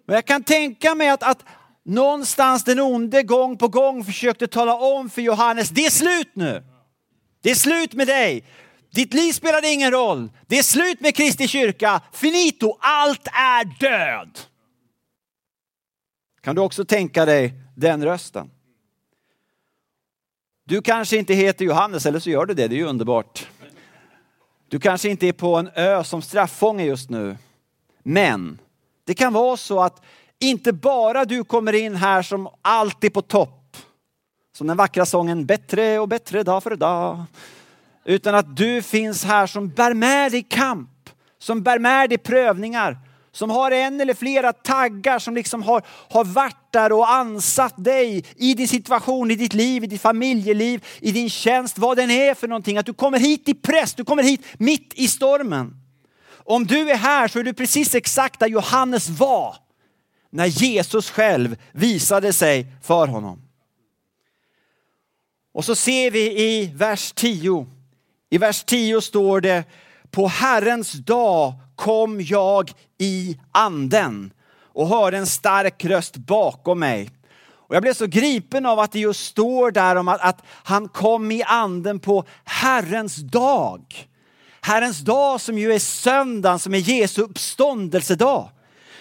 Men 0.07 0.15
jag 0.15 0.25
kan 0.25 0.43
tänka 0.43 0.95
mig 0.95 1.09
att, 1.09 1.23
att 1.23 1.43
någonstans 1.83 2.63
den 2.63 2.79
onde 2.79 3.23
gång 3.23 3.57
på 3.57 3.67
gång 3.67 4.05
försökte 4.05 4.47
tala 4.47 4.75
om 4.75 5.09
för 5.09 5.21
Johannes, 5.21 5.69
det 5.69 5.85
är 5.85 5.89
slut 5.89 6.31
nu. 6.33 6.63
Det 7.41 7.51
är 7.51 7.55
slut 7.55 7.93
med 7.93 8.07
dig. 8.07 8.43
Ditt 8.91 9.13
liv 9.13 9.31
spelade 9.31 9.67
ingen 9.69 9.91
roll. 9.91 10.31
Det 10.47 10.57
är 10.57 10.63
slut 10.63 11.01
med 11.01 11.15
Kristi 11.15 11.47
kyrka. 11.47 12.01
Finito, 12.13 12.77
allt 12.79 13.27
är 13.27 13.79
död. 13.79 14.39
Kan 16.41 16.55
du 16.55 16.61
också 16.61 16.85
tänka 16.85 17.25
dig 17.25 17.53
den 17.75 18.05
rösten? 18.05 18.51
Du 20.65 20.81
kanske 20.81 21.17
inte 21.17 21.33
heter 21.33 21.65
Johannes, 21.65 22.05
eller 22.05 22.19
så 22.19 22.29
gör 22.29 22.45
du 22.45 22.53
det, 22.53 22.67
det 22.67 22.75
är 22.75 22.79
ju 22.79 22.85
underbart. 22.85 23.47
Du 24.67 24.79
kanske 24.79 25.09
inte 25.09 25.27
är 25.27 25.33
på 25.33 25.55
en 25.55 25.69
ö 25.75 26.03
som 26.03 26.21
straffånge 26.21 26.83
just 26.83 27.09
nu. 27.09 27.37
Men 28.03 28.59
det 29.07 29.13
kan 29.13 29.33
vara 29.33 29.57
så 29.57 29.79
att 29.79 30.01
inte 30.39 30.73
bara 30.73 31.25
du 31.25 31.43
kommer 31.43 31.73
in 31.73 31.95
här 31.95 32.21
som 32.21 32.49
alltid 32.61 33.13
på 33.13 33.21
topp. 33.21 33.77
Som 34.57 34.67
den 34.67 34.77
vackra 34.77 35.05
sången 35.05 35.45
Bättre 35.45 35.99
och 35.99 36.07
bättre 36.07 36.43
dag 36.43 36.63
för 36.63 36.75
dag. 36.75 37.23
Utan 38.05 38.35
att 38.35 38.57
du 38.57 38.81
finns 38.81 39.23
här 39.23 39.47
som 39.47 39.69
bär 39.69 39.93
med 39.93 40.31
dig 40.31 40.43
kamp. 40.43 40.89
Som 41.39 41.63
bär 41.63 41.79
med 41.79 42.09
dig 42.09 42.17
prövningar. 42.17 42.97
Som 43.31 43.49
har 43.49 43.71
en 43.71 44.01
eller 44.01 44.13
flera 44.13 44.53
taggar 44.53 45.19
som 45.19 45.35
liksom 45.35 45.63
har, 45.63 45.83
har 46.09 46.25
varit 46.25 46.71
där 46.71 46.91
och 46.91 47.11
ansatt 47.11 47.83
dig 47.83 48.25
i 48.35 48.53
din 48.53 48.67
situation, 48.67 49.31
i 49.31 49.35
ditt 49.35 49.53
liv, 49.53 49.83
i 49.83 49.87
ditt 49.87 50.01
familjeliv, 50.01 50.85
i 50.99 51.11
din 51.11 51.29
tjänst, 51.29 51.77
vad 51.77 51.97
den 51.97 52.11
är 52.11 52.33
för 52.33 52.47
någonting. 52.47 52.77
Att 52.77 52.85
du 52.85 52.93
kommer 52.93 53.19
hit 53.19 53.49
i 53.49 53.53
press, 53.53 53.93
du 53.93 54.05
kommer 54.05 54.23
hit 54.23 54.45
mitt 54.57 54.93
i 54.95 55.07
stormen. 55.07 55.86
Om 56.49 56.67
du 56.67 56.89
är 56.91 56.97
här 56.97 57.27
så 57.27 57.39
är 57.39 57.43
du 57.43 57.53
precis 57.53 57.95
exakt 57.95 58.39
där 58.39 58.47
Johannes 58.47 59.09
var 59.09 59.55
när 60.29 60.45
Jesus 60.45 61.09
själv 61.09 61.57
visade 61.71 62.33
sig 62.33 62.67
för 62.81 63.07
honom. 63.07 63.41
Och 65.53 65.65
så 65.65 65.75
ser 65.75 66.11
vi 66.11 66.41
i 66.41 66.71
vers 66.75 67.11
10. 67.15 67.67
I 68.29 68.37
vers 68.37 68.63
10 68.63 69.01
står 69.01 69.41
det 69.41 69.63
på 70.11 70.27
Herrens 70.27 70.91
dag 70.91 71.53
kom 71.75 72.21
jag 72.21 72.71
i 72.97 73.39
anden 73.51 74.33
och 74.73 74.87
hörde 74.87 75.17
en 75.17 75.27
stark 75.27 75.85
röst 75.85 76.17
bakom 76.17 76.79
mig. 76.79 77.09
Och 77.39 77.75
jag 77.75 77.81
blev 77.81 77.93
så 77.93 78.05
gripen 78.05 78.65
av 78.65 78.79
att 78.79 78.91
det 78.91 78.99
just 78.99 79.25
står 79.25 79.71
där 79.71 79.95
om 79.95 80.07
att, 80.07 80.21
att 80.21 80.41
han 80.47 80.89
kom 80.89 81.31
i 81.31 81.43
anden 81.43 81.99
på 81.99 82.25
Herrens 82.43 83.15
dag. 83.15 84.07
Herrens 84.67 84.99
dag 84.99 85.41
som 85.41 85.57
ju 85.57 85.73
är 85.73 85.79
söndagen 85.79 86.59
som 86.59 86.73
är 86.73 86.77
Jesu 86.77 87.21
uppståndelsedag. 87.21 88.49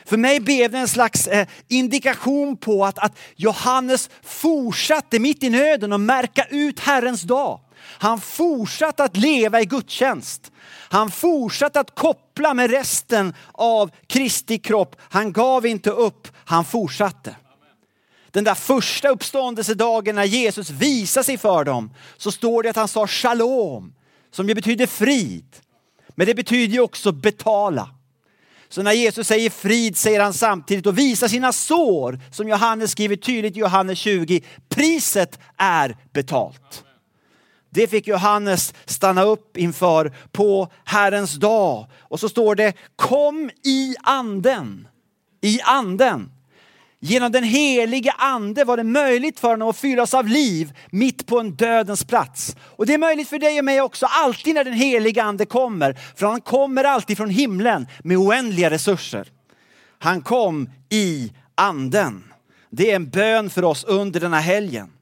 För 0.05 0.17
mig 0.17 0.41
blev 0.41 0.71
det 0.71 0.79
en 0.79 0.89
slags 0.89 1.27
eh, 1.27 1.47
indikation 1.69 2.57
på 2.57 2.85
att, 2.85 2.99
att 2.99 3.19
Johannes 3.37 4.11
fortsatte 4.23 5.19
mitt 5.19 5.43
i 5.43 5.51
nöden 5.51 5.93
att 5.93 6.01
märka 6.01 6.45
ut 6.51 6.81
Herrens 6.81 7.23
dag. 7.23 7.61
Han 7.79 8.21
fortsatte 8.21 9.05
att 9.05 9.17
leva 9.17 9.61
i 9.61 9.65
gudstjänst. 9.65 10.53
Han 10.89 11.11
fortsatte 11.11 11.81
att 11.81 11.95
koppla 11.95 12.55
med 12.55 12.71
resten 12.71 13.35
av 13.53 13.91
Kristi 14.07 14.59
kropp. 14.59 14.97
Han 15.01 15.33
gav 15.33 15.67
inte 15.67 15.91
upp, 15.91 16.29
han 16.45 16.65
fortsatte. 16.65 17.37
Den 18.31 18.45
där 18.45 18.55
första 18.55 19.09
uppståndelsedagen 19.09 20.15
när 20.15 20.25
Jesus 20.25 20.71
visade 20.71 21.25
sig 21.25 21.39
för 21.39 21.65
dem 21.65 21.91
så 22.17 22.33
står 22.33 22.63
det 22.63 22.71
att 22.71 22.77
han 22.77 22.89
sa 22.89 23.07
shalom 23.07 23.93
som 24.37 24.49
ju 24.49 24.55
betyder 24.55 24.87
frid. 24.87 25.57
Men 26.09 26.27
det 26.27 26.35
betyder 26.35 26.75
ju 26.75 26.81
också 26.81 27.13
betala. 27.13 27.91
Så 28.69 28.83
när 28.83 28.93
Jesus 28.93 29.27
säger 29.27 29.51
frid 29.51 29.97
säger 29.97 30.21
han 30.21 30.35
samtidigt 30.35 30.87
och 30.87 30.99
visar 30.99 31.29
sina 31.29 31.53
sår 31.53 32.21
som 32.31 32.49
Johannes 32.49 32.91
skriver 32.91 33.17
tydligt 33.17 33.57
i 33.57 33.61
Johannes 33.61 33.99
20. 33.99 34.41
Priset 34.69 35.39
är 35.57 35.97
betalt. 36.13 36.85
Det 37.71 37.87
fick 37.87 38.07
Johannes 38.07 38.75
stanna 38.85 39.23
upp 39.23 39.57
inför 39.57 40.13
på 40.33 40.73
Herrens 40.85 41.35
dag. 41.35 41.87
Och 42.01 42.21
så 42.21 42.29
står 42.29 42.55
det 42.55 42.73
kom 42.97 43.51
i 43.65 43.95
anden. 44.03 44.89
I 45.41 45.61
anden. 45.61 46.31
Genom 47.01 47.33
den 47.33 47.45
helige 47.45 48.13
ande 48.13 48.65
var 48.65 48.77
det 48.77 48.85
möjligt 48.85 49.41
för 49.41 49.49
honom 49.49 49.69
att 49.69 49.77
fyllas 49.77 50.15
av 50.15 50.29
liv 50.29 50.73
mitt 50.91 51.27
på 51.27 51.41
en 51.41 51.57
dödens 51.57 52.05
plats. 52.05 52.57
Och 52.61 52.87
det 52.87 52.95
är 52.95 52.99
möjligt 52.99 53.29
för 53.29 53.39
dig 53.39 53.59
och 53.59 53.65
mig 53.65 53.81
också, 53.81 54.07
alltid 54.07 54.55
när 54.55 54.65
den 54.65 54.73
helige 54.73 55.23
ande 55.23 55.47
kommer. 55.47 55.97
För 56.17 56.27
han 56.27 56.41
kommer 56.41 56.85
alltid 56.85 57.17
från 57.17 57.31
himlen 57.31 57.87
med 58.05 58.17
oändliga 58.17 58.71
resurser. 58.71 59.29
Han 59.99 60.23
kom 60.23 60.71
i 60.89 61.33
anden. 61.55 62.25
Det 62.71 62.91
är 62.91 62.97
en 62.97 63.11
bön 63.11 63.51
för 63.51 63.65
oss 63.65 63.85
under 63.85 64.21
den 64.21 64.33
här 64.33 64.41
helgen. 64.41 64.93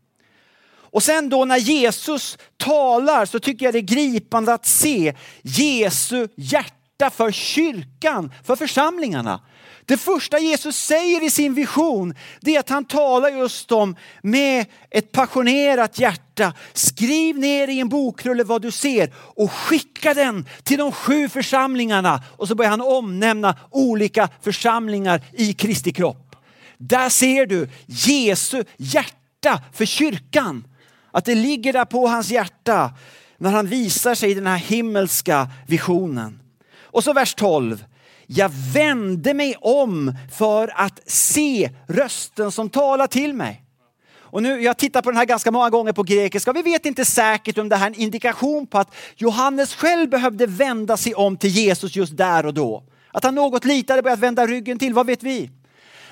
Och 0.95 1.03
sen 1.03 1.29
då 1.29 1.45
när 1.45 1.57
Jesus 1.57 2.39
talar 2.57 3.27
så 3.27 3.41
tycker 3.41 3.65
jag 3.67 3.75
det 3.75 3.79
är 3.79 3.81
gripande 3.81 4.55
att 4.55 4.67
se 4.67 5.15
Jesu 5.43 6.29
hjärta 6.37 7.11
för 7.11 7.31
kyrkan, 7.31 8.33
för 8.45 8.57
församlingarna. 8.57 9.41
Det 9.87 9.97
första 9.97 10.39
Jesus 10.39 10.77
säger 10.77 11.25
i 11.25 11.31
sin 11.31 11.55
vision, 11.55 12.15
det 12.41 12.57
är 12.57 12.61
att 12.61 12.69
han 12.69 12.85
talar 12.85 13.29
just 13.29 13.73
om 13.73 13.97
med 14.23 14.67
ett 14.91 15.13
passionerat 15.13 15.99
hjärta. 15.99 16.53
Skriv 16.73 17.39
ner 17.39 17.69
i 17.69 17.81
en 17.81 17.89
bokrulle 17.89 18.45
vad 18.45 18.63
du 18.63 18.71
ser 18.71 19.13
och 19.17 19.53
skicka 19.53 20.15
den 20.15 20.49
till 20.63 20.79
de 20.79 20.93
sju 20.93 21.29
församlingarna. 21.29 22.23
Och 22.37 22.49
så 22.49 22.55
börjar 22.55 22.71
han 22.71 22.81
omnämna 22.81 23.57
olika 23.71 24.29
församlingar 24.43 25.21
i 25.33 25.53
Kristi 25.53 25.93
kropp. 25.93 26.37
Där 26.79 27.09
ser 27.09 27.47
du 27.47 27.69
Jesu 27.87 28.65
hjärta 28.77 29.63
för 29.73 29.85
kyrkan. 29.85 30.65
Att 31.13 31.25
det 31.25 31.35
ligger 31.35 31.73
där 31.73 31.85
på 31.85 32.09
hans 32.09 32.31
hjärta 32.31 32.91
när 33.39 33.51
han 33.51 33.67
visar 33.67 34.15
sig 34.15 34.31
i 34.31 34.35
den 34.35 34.47
här 34.47 34.57
himmelska 34.57 35.49
visionen. 35.67 36.41
Och 36.83 37.05
så 37.05 37.13
vers 37.13 37.35
12. 37.35 37.85
Jag 38.27 38.51
vände 38.75 39.35
mig 39.35 39.57
om 39.61 40.15
för 40.33 40.73
att 40.75 41.01
se 41.07 41.71
rösten 41.89 42.53
som 42.53 42.71
talar 42.71 43.07
till 43.07 43.35
mig. 43.35 43.65
Och 44.35 44.43
nu, 44.43 44.63
jag 44.63 44.77
tittar 44.77 45.03
på 45.03 45.11
den 45.11 45.17
här 45.17 45.25
ganska 45.25 45.51
många 45.51 45.71
gånger 45.71 45.93
på 45.93 46.03
grekiska. 46.03 46.53
Vi 46.53 46.63
vet 46.63 46.87
inte 46.87 47.05
säkert 47.05 47.59
om 47.59 47.69
det 47.69 47.77
här 47.77 47.87
är 47.87 47.95
en 47.95 48.01
indikation 48.01 48.67
på 48.67 48.79
att 48.79 48.95
Johannes 49.17 49.75
själv 49.75 50.11
behövde 50.11 50.47
vända 50.47 50.97
sig 50.97 51.15
om 51.15 51.37
till 51.37 51.51
Jesus 51.51 51.97
just 51.97 52.17
där 52.17 52.47
och 52.47 52.55
då. 52.55 52.85
Att 53.13 53.25
han 53.25 53.35
något 53.35 53.65
litade 53.65 54.03
på 54.03 54.09
att 54.09 54.19
vända 54.19 54.47
ryggen 54.47 54.79
till, 54.79 54.95
vad 54.95 55.07
vet 55.07 55.23
vi? 55.23 55.51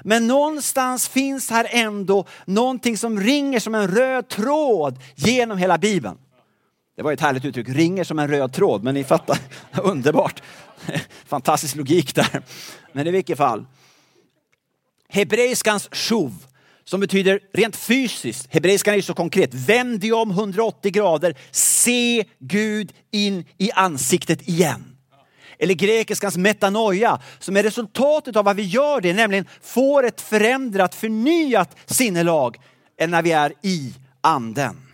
Men 0.02 0.26
någonstans 0.26 1.08
finns 1.08 1.50
här 1.50 1.66
ändå 1.70 2.26
någonting 2.44 2.98
som 2.98 3.20
ringer 3.20 3.60
som 3.60 3.74
en 3.74 3.88
röd 3.88 4.28
tråd 4.28 4.98
genom 5.14 5.58
hela 5.58 5.78
Bibeln. 5.78 6.18
Det 6.96 7.02
var 7.02 7.12
ett 7.12 7.20
härligt 7.20 7.44
uttryck, 7.44 7.68
ringer 7.68 8.04
som 8.04 8.18
en 8.18 8.28
röd 8.28 8.52
tråd, 8.52 8.82
men 8.82 8.94
ni 8.94 9.04
fattar, 9.04 9.38
underbart. 9.82 10.42
Fantastisk 11.26 11.76
logik 11.76 12.14
där. 12.14 12.42
Men 12.92 13.06
i 13.06 13.10
vilket 13.10 13.38
fall. 13.38 13.66
Hebreiskans 15.08 15.88
shuv, 15.92 16.32
som 16.84 17.00
betyder 17.00 17.40
rent 17.52 17.76
fysiskt, 17.76 18.54
hebreiskan 18.54 18.92
är 18.92 18.96
ju 18.96 19.02
så 19.02 19.14
konkret, 19.14 19.54
vänd 19.54 20.00
dig 20.00 20.12
om 20.12 20.30
180 20.30 20.92
grader, 20.92 21.38
se 21.50 22.24
Gud 22.38 22.92
in 23.10 23.44
i 23.58 23.72
ansiktet 23.72 24.48
igen. 24.48 24.96
Eller 25.58 25.74
grekiskans 25.74 26.36
metanoia, 26.36 27.20
som 27.38 27.56
är 27.56 27.62
resultatet 27.62 28.36
av 28.36 28.44
vad 28.44 28.56
vi 28.56 28.62
gör 28.62 29.00
det, 29.00 29.12
nämligen 29.12 29.46
får 29.62 30.06
ett 30.06 30.20
förändrat, 30.20 30.94
förnyat 30.94 31.76
sinnelag 31.86 32.56
än 32.98 33.10
när 33.10 33.22
vi 33.22 33.32
är 33.32 33.52
i 33.62 33.94
anden. 34.20 34.91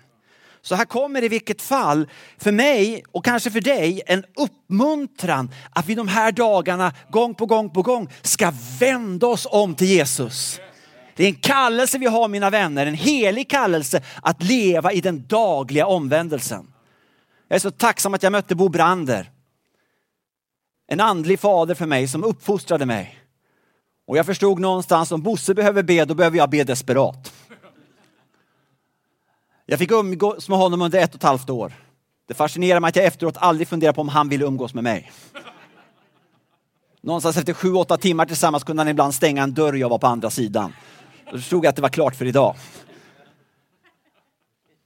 Så 0.69 0.75
här 0.75 0.85
kommer 0.85 1.25
i 1.25 1.29
vilket 1.29 1.63
fall 1.63 2.09
för 2.39 2.53
mig 2.53 3.05
och 3.13 3.25
kanske 3.25 3.51
för 3.51 3.61
dig 3.61 4.03
en 4.07 4.25
uppmuntran 4.37 5.51
att 5.71 5.87
vi 5.87 5.95
de 5.95 6.09
här 6.09 6.33
dagarna 6.33 6.93
gång 7.11 7.35
på 7.35 7.47
gång 7.47 7.71
på 7.71 7.83
gång 7.83 8.09
ska 8.23 8.53
vända 8.81 9.27
oss 9.27 9.47
om 9.51 9.75
till 9.75 9.87
Jesus. 9.87 10.61
Det 11.17 11.25
är 11.25 11.29
en 11.29 11.35
kallelse 11.35 11.99
vi 11.99 12.07
har 12.07 12.29
mina 12.29 12.51
vänner, 12.51 12.87
en 12.87 12.95
helig 12.95 13.51
kallelse 13.51 14.03
att 14.23 14.43
leva 14.43 14.93
i 14.93 15.01
den 15.01 15.27
dagliga 15.27 15.87
omvändelsen. 15.87 16.73
Jag 17.49 17.57
är 17.57 17.61
så 17.61 17.71
tacksam 17.71 18.15
att 18.15 18.23
jag 18.23 18.33
mötte 18.33 18.55
Bo 18.55 18.69
Brander. 18.69 19.31
En 20.89 21.01
andlig 21.01 21.41
fader 21.41 21.75
för 21.75 21.87
mig 21.87 22.09
som 22.09 22.25
uppfostrade 22.25 22.87
mig. 22.87 23.19
Och 24.07 24.17
jag 24.17 24.27
förstod 24.27 24.59
någonstans 24.59 25.13
om 25.13 25.23
Bosse 25.23 25.55
behöver 25.55 25.83
be, 25.83 26.05
då 26.05 26.15
behöver 26.15 26.39
jag 26.39 26.51
be 26.51 26.65
desperat. 26.65 27.33
Jag 29.71 29.79
fick 29.79 29.91
umgås 29.91 30.49
med 30.49 30.59
honom 30.59 30.83
under 30.83 30.99
ett 30.99 31.11
och 31.11 31.17
ett 31.17 31.23
halvt 31.23 31.51
år. 31.51 31.73
Det 32.29 32.35
fascinerar 32.35 32.81
mig 32.81 32.89
att 32.89 32.97
jag 32.97 33.05
efteråt 33.05 33.37
aldrig 33.37 33.69
funderar 33.69 33.93
på 33.93 34.01
om 34.01 34.09
han 34.09 34.29
ville 34.29 34.45
umgås 34.45 34.75
med 34.75 34.85
mig. 34.85 35.13
Någonstans 37.01 37.37
efter 37.37 37.53
sju, 37.53 37.73
åtta 37.73 37.97
timmar 37.97 38.27
tillsammans 38.27 38.65
kunde 38.65 38.81
han 38.81 38.89
ibland 38.89 39.15
stänga 39.15 39.43
en 39.43 39.55
dörr 39.55 39.73
och 39.73 39.79
jag 39.79 39.89
var 39.89 39.99
på 39.99 40.07
andra 40.07 40.31
sidan. 40.31 40.73
Då 41.33 41.39
förstod 41.39 41.65
jag 41.65 41.69
att 41.69 41.77
det 41.77 41.83
var 41.83 41.89
klart 41.89 42.17
för 42.17 42.25
idag. 42.25 42.57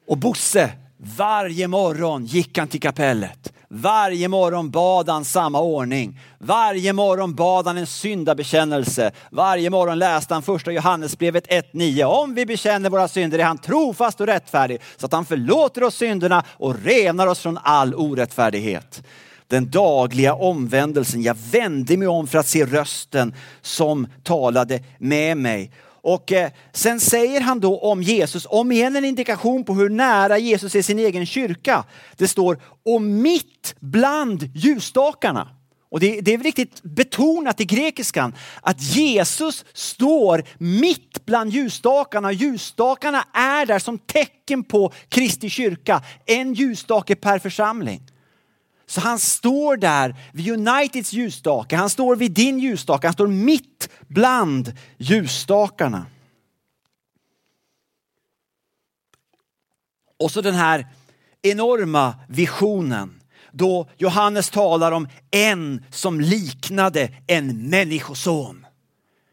Och 0.06 0.18
Bosse, 0.18 0.72
varje 0.96 1.68
morgon 1.68 2.24
gick 2.24 2.58
han 2.58 2.68
till 2.68 2.80
kapellet. 2.80 3.51
Varje 3.74 4.28
morgon 4.28 4.70
bad 4.70 5.08
han 5.08 5.24
samma 5.24 5.60
ordning. 5.60 6.20
Varje 6.38 6.92
morgon 6.92 7.34
bad 7.34 7.66
han 7.66 7.78
en 7.78 7.86
syndabekännelse. 7.86 9.10
Varje 9.30 9.70
morgon 9.70 9.98
läste 9.98 10.34
han 10.34 10.42
första 10.42 10.72
Johannesbrevet 10.72 11.46
1.9. 11.46 12.04
Om 12.04 12.34
vi 12.34 12.46
bekänner 12.46 12.90
våra 12.90 13.08
synder 13.08 13.38
är 13.38 13.44
han 13.44 13.58
trofast 13.58 14.20
och 14.20 14.26
rättfärdig 14.26 14.80
så 14.96 15.06
att 15.06 15.12
han 15.12 15.24
förlåter 15.24 15.82
oss 15.82 15.94
synderna 15.94 16.44
och 16.48 16.84
renar 16.84 17.26
oss 17.26 17.40
från 17.40 17.58
all 17.62 17.94
orättfärdighet 17.94 19.02
den 19.48 19.70
dagliga 19.70 20.34
omvändelsen. 20.34 21.22
Jag 21.22 21.36
vände 21.52 21.96
mig 21.96 22.08
om 22.08 22.26
för 22.26 22.38
att 22.38 22.48
se 22.48 22.64
rösten 22.64 23.34
som 23.62 24.06
talade 24.22 24.80
med 24.98 25.36
mig. 25.36 25.70
Och 26.02 26.32
eh, 26.32 26.50
sen 26.72 27.00
säger 27.00 27.40
han 27.40 27.60
då 27.60 27.78
om 27.78 28.02
Jesus, 28.02 28.46
om 28.50 28.72
igen 28.72 28.96
en 28.96 29.04
indikation 29.04 29.64
på 29.64 29.74
hur 29.74 29.88
nära 29.88 30.38
Jesus 30.38 30.74
är 30.74 30.82
sin 30.82 30.98
egen 30.98 31.26
kyrka. 31.26 31.84
Det 32.16 32.28
står, 32.28 32.58
och 32.84 33.02
mitt 33.02 33.74
bland 33.80 34.50
ljusstakarna. 34.54 35.48
Och 35.90 36.00
det, 36.00 36.20
det 36.20 36.34
är 36.34 36.38
riktigt 36.38 36.82
betonat 36.82 37.60
i 37.60 37.64
grekiskan 37.64 38.34
att 38.62 38.82
Jesus 38.82 39.64
står 39.72 40.44
mitt 40.58 41.24
bland 41.24 41.52
ljusstakarna. 41.52 42.32
Ljusstakarna 42.32 43.24
är 43.32 43.66
där 43.66 43.78
som 43.78 43.98
tecken 43.98 44.64
på 44.64 44.92
Kristi 45.08 45.50
kyrka. 45.50 46.02
En 46.26 46.54
ljusstake 46.54 47.14
per 47.16 47.38
församling. 47.38 48.11
Så 48.92 49.00
han 49.00 49.18
står 49.18 49.76
där 49.76 50.16
vid 50.32 50.52
Uniteds 50.52 51.12
ljusstake, 51.12 51.76
han 51.76 51.90
står 51.90 52.16
vid 52.16 52.32
din 52.32 52.58
ljusstake, 52.58 53.06
han 53.06 53.14
står 53.14 53.26
mitt 53.26 53.88
bland 54.08 54.72
ljusstakarna. 54.96 56.06
Och 60.18 60.30
så 60.30 60.40
den 60.40 60.54
här 60.54 60.86
enorma 61.42 62.14
visionen 62.28 63.20
då 63.52 63.88
Johannes 63.96 64.50
talar 64.50 64.92
om 64.92 65.08
en 65.30 65.84
som 65.90 66.20
liknade 66.20 67.10
en 67.26 67.68
människoson. 67.68 68.66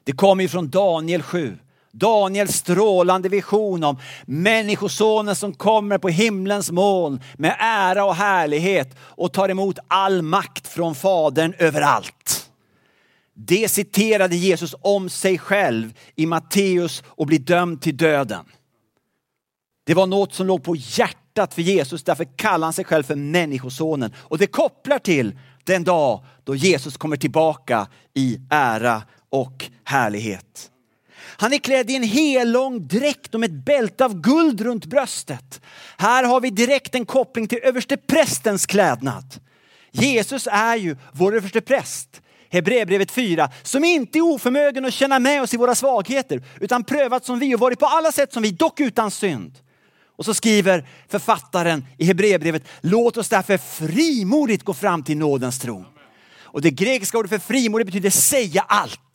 Det 0.03 0.11
kommer 0.11 0.43
ju 0.43 0.49
från 0.49 0.69
Daniel 0.69 1.21
7. 1.21 1.57
Daniels 1.99 2.55
strålande 2.55 3.29
vision 3.29 3.83
om 3.83 3.97
människosonen 4.25 5.35
som 5.35 5.53
kommer 5.53 5.97
på 5.97 6.09
himlens 6.09 6.71
moln 6.71 7.21
med 7.37 7.55
ära 7.59 8.05
och 8.05 8.15
härlighet 8.15 8.97
och 8.99 9.33
tar 9.33 9.49
emot 9.49 9.79
all 9.87 10.21
makt 10.21 10.67
från 10.67 10.95
Fadern 10.95 11.53
överallt. 11.57 12.49
Det 13.33 13.69
citerade 13.69 14.35
Jesus 14.35 14.75
om 14.81 15.09
sig 15.09 15.37
själv 15.37 15.93
i 16.15 16.25
Matteus 16.25 17.03
och 17.07 17.27
blir 17.27 17.39
dömd 17.39 17.81
till 17.81 17.97
döden. 17.97 18.45
Det 19.85 19.93
var 19.93 20.07
något 20.07 20.33
som 20.33 20.47
låg 20.47 20.63
på 20.63 20.75
hjärtat 20.75 21.53
för 21.53 21.61
Jesus, 21.61 22.03
därför 22.03 22.37
kallar 22.37 22.67
han 22.67 22.73
sig 22.73 22.85
själv 22.85 23.03
för 23.03 23.15
människosonen. 23.15 24.13
Och 24.17 24.37
det 24.37 24.47
kopplar 24.47 24.99
till 24.99 25.39
den 25.63 25.83
dag 25.83 26.23
då 26.43 26.55
Jesus 26.55 26.97
kommer 26.97 27.17
tillbaka 27.17 27.87
i 28.13 28.37
ära 28.49 29.01
och 29.29 29.69
härlighet. 29.83 30.71
Han 31.37 31.53
är 31.53 31.57
klädd 31.57 31.89
i 31.89 31.95
en 31.95 32.03
hellång 32.03 32.87
dräkt 32.87 33.33
och 33.33 33.39
med 33.39 33.49
ett 33.49 33.65
bälte 33.65 34.05
av 34.05 34.21
guld 34.21 34.61
runt 34.61 34.85
bröstet. 34.85 35.61
Här 35.97 36.23
har 36.23 36.41
vi 36.41 36.49
direkt 36.49 36.95
en 36.95 37.05
koppling 37.05 37.47
till 37.47 37.59
översteprästens 37.63 38.65
klädnad. 38.65 39.35
Jesus 39.91 40.47
är 40.51 40.75
ju 40.75 40.97
vår 41.13 41.35
överstepräst. 41.35 42.21
Hebreerbrevet 42.51 43.11
4, 43.11 43.49
som 43.63 43.83
inte 43.83 44.17
är 44.19 44.21
oförmögen 44.21 44.85
att 44.85 44.93
känna 44.93 45.19
med 45.19 45.41
oss 45.41 45.53
i 45.53 45.57
våra 45.57 45.75
svagheter, 45.75 46.43
utan 46.59 46.83
prövat 46.83 47.25
som 47.25 47.39
vi 47.39 47.55
och 47.55 47.59
varit 47.59 47.79
på 47.79 47.85
alla 47.85 48.11
sätt 48.11 48.33
som 48.33 48.43
vi, 48.43 48.51
dock 48.51 48.79
utan 48.79 49.11
synd. 49.11 49.57
Och 50.17 50.25
så 50.25 50.33
skriver 50.33 50.87
författaren 51.07 51.85
i 51.97 52.05
Hebreerbrevet, 52.05 52.63
låt 52.81 53.17
oss 53.17 53.29
därför 53.29 53.57
frimodigt 53.57 54.63
gå 54.63 54.73
fram 54.73 55.03
till 55.03 55.17
nådens 55.17 55.59
tron. 55.59 55.85
Och 56.51 56.61
det 56.61 56.71
grekiska 56.71 57.17
ordet 57.17 57.29
för 57.29 57.39
frimodigt 57.39 57.85
betyder 57.85 58.09
säga 58.09 58.65
allt. 58.67 59.08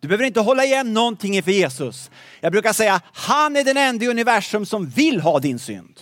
Du 0.00 0.08
behöver 0.08 0.24
inte 0.24 0.40
hålla 0.40 0.64
igen 0.64 0.94
någonting 0.94 1.36
inför 1.36 1.50
Jesus. 1.50 2.10
Jag 2.40 2.52
brukar 2.52 2.72
säga, 2.72 3.00
han 3.04 3.56
är 3.56 3.64
den 3.64 3.76
enda 3.76 4.04
i 4.04 4.08
universum 4.08 4.66
som 4.66 4.88
vill 4.88 5.20
ha 5.20 5.38
din 5.38 5.58
synd. 5.58 6.00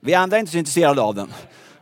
Vi 0.00 0.14
andra 0.14 0.36
är 0.36 0.40
inte 0.40 0.52
så 0.52 0.58
intresserade 0.58 1.00
av 1.00 1.14
den. 1.14 1.32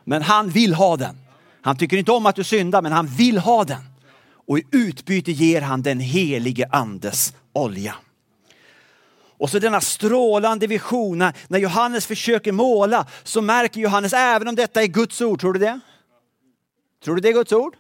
Men 0.05 0.23
han 0.23 0.51
vill 0.51 0.75
ha 0.75 0.97
den. 0.97 1.17
Han 1.63 1.77
tycker 1.77 1.97
inte 1.97 2.13
om 2.13 2.27
att 2.27 2.37
du 2.37 2.45
syndar, 2.45 2.83
men 2.83 2.93
han 2.93 3.07
vill 3.07 3.39
ha 3.39 3.65
den. 3.65 3.83
Och 4.47 4.59
i 4.59 4.63
utbyte 4.71 5.33
ger 5.33 5.61
han 5.61 5.83
den 5.83 6.01
helige 6.01 6.69
andes 6.73 7.35
olja. 7.53 7.95
Och 9.39 9.51
så 9.51 9.59
denna 9.59 9.81
strålande 9.81 10.67
vision, 10.67 11.19
när 11.49 11.59
Johannes 11.59 12.07
försöker 12.07 12.53
måla 12.53 13.07
så 13.25 13.41
märker 13.41 13.81
Johannes, 13.81 14.13
även 14.13 14.49
om 14.49 14.55
detta 14.55 14.83
är 14.83 14.87
Guds 14.87 15.21
ord, 15.21 15.41
tror 15.41 15.53
du 15.53 15.61
det? 15.61 15.81
Tror 17.05 17.15
du 17.15 17.21
det 17.21 17.29
är 17.29 17.33
Guds 17.33 17.53
ord? 17.53 17.77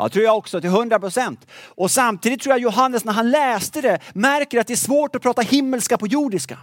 Ja, 0.00 0.08
tror 0.08 0.24
jag 0.24 0.36
också, 0.36 0.60
till 0.60 0.70
100 0.70 0.98
procent. 1.00 1.46
Och 1.64 1.90
samtidigt 1.90 2.40
tror 2.40 2.52
jag 2.52 2.60
Johannes 2.60 3.04
när 3.04 3.12
han 3.12 3.30
läste 3.30 3.80
det 3.80 3.98
märker 4.12 4.60
att 4.60 4.66
det 4.66 4.74
är 4.74 4.76
svårt 4.76 5.16
att 5.16 5.22
prata 5.22 5.42
himmelska 5.42 5.98
på 5.98 6.06
jordiska. 6.06 6.58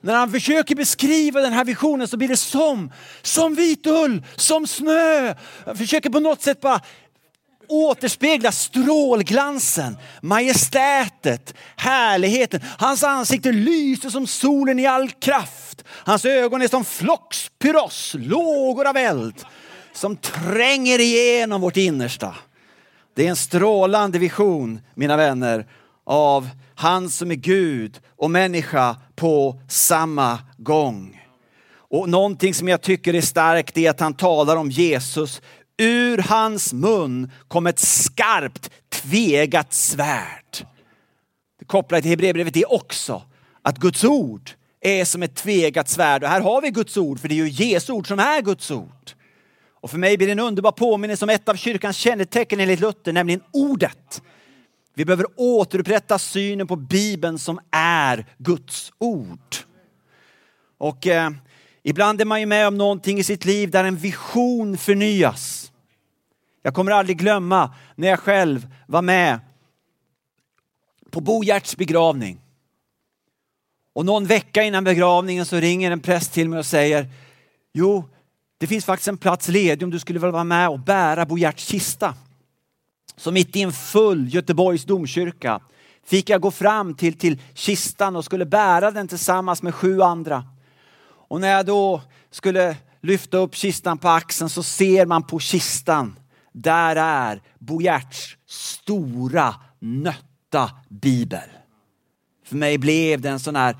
När 0.00 0.14
han 0.14 0.30
försöker 0.30 0.74
beskriva 0.74 1.40
den 1.40 1.52
här 1.52 1.64
visionen 1.64 2.08
så 2.08 2.16
blir 2.16 2.28
det 2.28 2.36
som, 2.36 2.92
som 3.22 3.54
vit 3.54 3.86
ull, 3.86 4.24
som 4.36 4.66
snö. 4.66 5.34
Han 5.66 5.76
försöker 5.76 6.10
på 6.10 6.20
något 6.20 6.42
sätt 6.42 6.60
bara 6.60 6.80
återspegla 7.68 8.52
strålglansen, 8.52 9.96
majestätet, 10.22 11.54
härligheten. 11.76 12.60
Hans 12.78 13.02
ansikte 13.02 13.52
lyser 13.52 14.10
som 14.10 14.26
solen 14.26 14.78
i 14.78 14.86
all 14.86 15.10
kraft. 15.10 15.84
Hans 15.88 16.24
ögon 16.24 16.62
är 16.62 16.68
som 16.68 16.84
flockspyros, 16.84 18.14
lågor 18.18 18.86
av 18.86 18.96
eld 18.96 19.44
som 19.92 20.16
tränger 20.16 20.98
igenom 20.98 21.60
vårt 21.60 21.76
innersta. 21.76 22.34
Det 23.14 23.26
är 23.26 23.30
en 23.30 23.36
strålande 23.36 24.18
vision, 24.18 24.80
mina 24.94 25.16
vänner, 25.16 25.66
av 26.04 26.48
han 26.74 27.10
som 27.10 27.30
är 27.30 27.34
Gud 27.34 28.00
och 28.16 28.30
människa 28.30 28.96
på 29.16 29.60
samma 29.68 30.38
gång. 30.56 31.20
Och 31.74 32.08
någonting 32.08 32.54
som 32.54 32.68
jag 32.68 32.80
tycker 32.80 33.14
är 33.14 33.20
starkt 33.20 33.78
är 33.78 33.90
att 33.90 34.00
han 34.00 34.14
talar 34.14 34.56
om 34.56 34.70
Jesus. 34.70 35.42
Ur 35.78 36.18
hans 36.18 36.72
mun 36.72 37.30
kom 37.48 37.66
ett 37.66 37.78
skarpt 37.78 38.70
tvegat 38.90 39.72
svärd. 39.72 40.66
Det 41.58 41.64
kopplar 41.64 42.00
till 42.00 42.10
Hebreerbrevet 42.10 42.54
det 42.54 42.64
också. 42.64 43.22
Att 43.62 43.78
Guds 43.78 44.04
ord 44.04 44.50
är 44.80 45.04
som 45.04 45.22
ett 45.22 45.34
tvegat 45.34 45.88
svärd. 45.88 46.22
Och 46.22 46.28
här 46.28 46.40
har 46.40 46.62
vi 46.62 46.70
Guds 46.70 46.96
ord, 46.96 47.20
för 47.20 47.28
det 47.28 47.34
är 47.34 47.44
ju 47.46 47.48
Jesu 47.48 47.92
ord 47.92 48.08
som 48.08 48.18
är 48.18 48.42
Guds 48.42 48.70
ord. 48.70 49.12
Och 49.82 49.90
för 49.90 49.98
mig 49.98 50.16
blir 50.16 50.26
det 50.26 50.32
en 50.32 50.38
underbar 50.38 50.72
påminnelse 50.72 51.24
om 51.24 51.28
ett 51.28 51.48
av 51.48 51.54
kyrkans 51.54 51.96
kännetecken 51.96 52.60
enligt 52.60 52.80
Luther, 52.80 53.12
nämligen 53.12 53.42
ordet. 53.52 54.22
Vi 54.94 55.04
behöver 55.04 55.26
återupprätta 55.36 56.18
synen 56.18 56.66
på 56.66 56.76
Bibeln 56.76 57.38
som 57.38 57.60
är 57.70 58.26
Guds 58.38 58.92
ord. 58.98 59.56
Och 60.78 61.06
eh, 61.06 61.30
ibland 61.82 62.20
är 62.20 62.24
man 62.24 62.40
ju 62.40 62.46
med 62.46 62.68
om 62.68 62.78
någonting 62.78 63.18
i 63.18 63.24
sitt 63.24 63.44
liv 63.44 63.70
där 63.70 63.84
en 63.84 63.96
vision 63.96 64.78
förnyas. 64.78 65.72
Jag 66.62 66.74
kommer 66.74 66.92
aldrig 66.92 67.18
glömma 67.18 67.74
när 67.94 68.08
jag 68.08 68.18
själv 68.18 68.68
var 68.86 69.02
med 69.02 69.40
på 71.10 71.20
Bo 71.20 71.44
Gerts 71.44 71.76
begravning. 71.76 72.40
Och 73.92 74.04
någon 74.04 74.26
vecka 74.26 74.62
innan 74.62 74.84
begravningen 74.84 75.46
så 75.46 75.56
ringer 75.56 75.90
en 75.90 76.00
präst 76.00 76.32
till 76.32 76.48
mig 76.48 76.58
och 76.58 76.66
säger, 76.66 77.08
jo, 77.72 78.08
det 78.62 78.66
finns 78.66 78.84
faktiskt 78.84 79.08
en 79.08 79.16
plats 79.16 79.48
ledig 79.48 79.84
om 79.84 79.90
du 79.90 79.98
skulle 79.98 80.18
vilja 80.18 80.32
vara 80.32 80.44
med 80.44 80.68
och 80.68 80.78
bära 80.78 81.26
Bo 81.26 81.38
Gerts 81.38 81.66
kista. 81.66 82.14
Så 83.16 83.30
mitt 83.30 83.56
i 83.56 83.62
en 83.62 83.72
full 83.72 84.34
Göteborgs 84.34 84.84
domkyrka 84.84 85.60
fick 86.06 86.30
jag 86.30 86.40
gå 86.40 86.50
fram 86.50 86.94
till, 86.94 87.18
till 87.18 87.38
kistan 87.54 88.16
och 88.16 88.24
skulle 88.24 88.46
bära 88.46 88.90
den 88.90 89.08
tillsammans 89.08 89.62
med 89.62 89.74
sju 89.74 90.02
andra. 90.02 90.44
Och 91.28 91.40
när 91.40 91.48
jag 91.48 91.66
då 91.66 92.02
skulle 92.30 92.76
lyfta 93.00 93.36
upp 93.36 93.54
kistan 93.54 93.98
på 93.98 94.08
axeln 94.08 94.50
så 94.50 94.62
ser 94.62 95.06
man 95.06 95.22
på 95.22 95.38
kistan, 95.38 96.18
där 96.52 96.96
är 96.96 97.42
Bo 97.58 97.80
Gerts 97.80 98.36
stora 98.46 99.54
nötta 99.78 100.70
bibel. 100.88 101.50
För 102.44 102.56
mig 102.56 102.78
blev 102.78 103.20
det 103.20 103.30
en 103.30 103.40
sån 103.40 103.56
här 103.56 103.76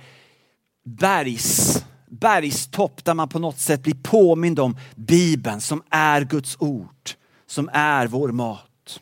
bergs 0.85 1.82
bergstopp 2.13 3.05
där 3.05 3.15
man 3.15 3.29
på 3.29 3.39
något 3.39 3.59
sätt 3.59 3.83
blir 3.83 3.97
påmind 4.03 4.61
om 4.61 4.77
Bibeln 4.95 5.61
som 5.61 5.83
är 5.91 6.21
Guds 6.21 6.57
ord, 6.59 7.11
som 7.47 7.71
är 7.73 8.07
vår 8.07 8.29
mat. 8.29 9.01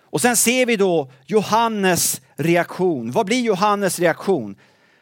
Och 0.00 0.20
sen 0.20 0.36
ser 0.36 0.66
vi 0.66 0.76
då 0.76 1.10
Johannes 1.26 2.20
reaktion. 2.36 3.10
Vad 3.10 3.26
blir 3.26 3.40
Johannes 3.42 3.98
reaktion? 3.98 4.56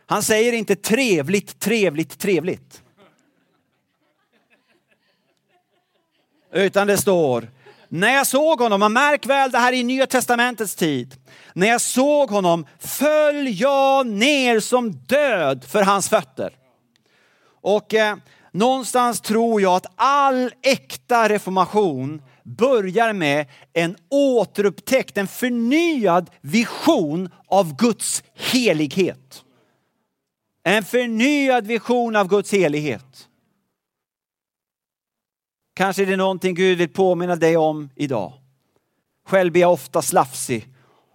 Han 0.07 0.23
säger 0.23 0.53
inte 0.53 0.77
trevligt, 0.77 1.59
trevligt, 1.59 2.19
trevligt. 2.19 2.83
Utan 6.53 6.87
det 6.87 6.99
står, 6.99 7.49
när 7.89 8.15
jag 8.15 8.27
såg 8.27 8.61
honom, 8.61 8.83
och 8.83 8.91
märk 8.91 9.27
väl 9.27 9.51
det 9.51 9.59
här 9.59 9.73
i 9.73 9.83
Nya 9.83 10.07
Testamentets 10.07 10.75
tid. 10.75 11.17
När 11.55 11.67
jag 11.67 11.81
såg 11.81 12.31
honom 12.31 12.67
föll 12.79 13.61
jag 13.61 14.07
ner 14.07 14.61
som 14.61 14.93
död 14.93 15.65
för 15.65 15.83
hans 15.83 16.09
fötter. 16.09 16.57
Och 17.63 17.95
eh, 17.95 18.17
någonstans 18.53 19.21
tror 19.21 19.61
jag 19.61 19.73
att 19.73 19.87
all 19.97 20.51
äkta 20.63 21.29
reformation 21.29 22.23
börjar 22.43 23.13
med 23.13 23.47
en 23.73 23.97
återupptäckt, 24.11 25.19
en 25.19 25.27
förnyad 25.27 26.31
vision 26.41 27.29
av 27.47 27.77
Guds 27.77 28.25
helighet. 28.35 29.45
En 30.65 30.85
förnyad 30.85 31.67
vision 31.67 32.17
av 32.17 32.29
Guds 32.29 32.53
helighet. 32.53 33.29
Kanske 35.75 36.03
är 36.03 36.07
det 36.07 36.17
någonting 36.17 36.55
Gud 36.55 36.79
vill 36.79 36.89
påminna 36.89 37.37
dig 37.37 37.57
om 37.57 37.91
idag. 37.95 38.33
Själv 39.27 39.53
blir 39.53 39.63
jag 39.63 39.73
ofta 39.73 40.03
slafsig. 40.03 40.74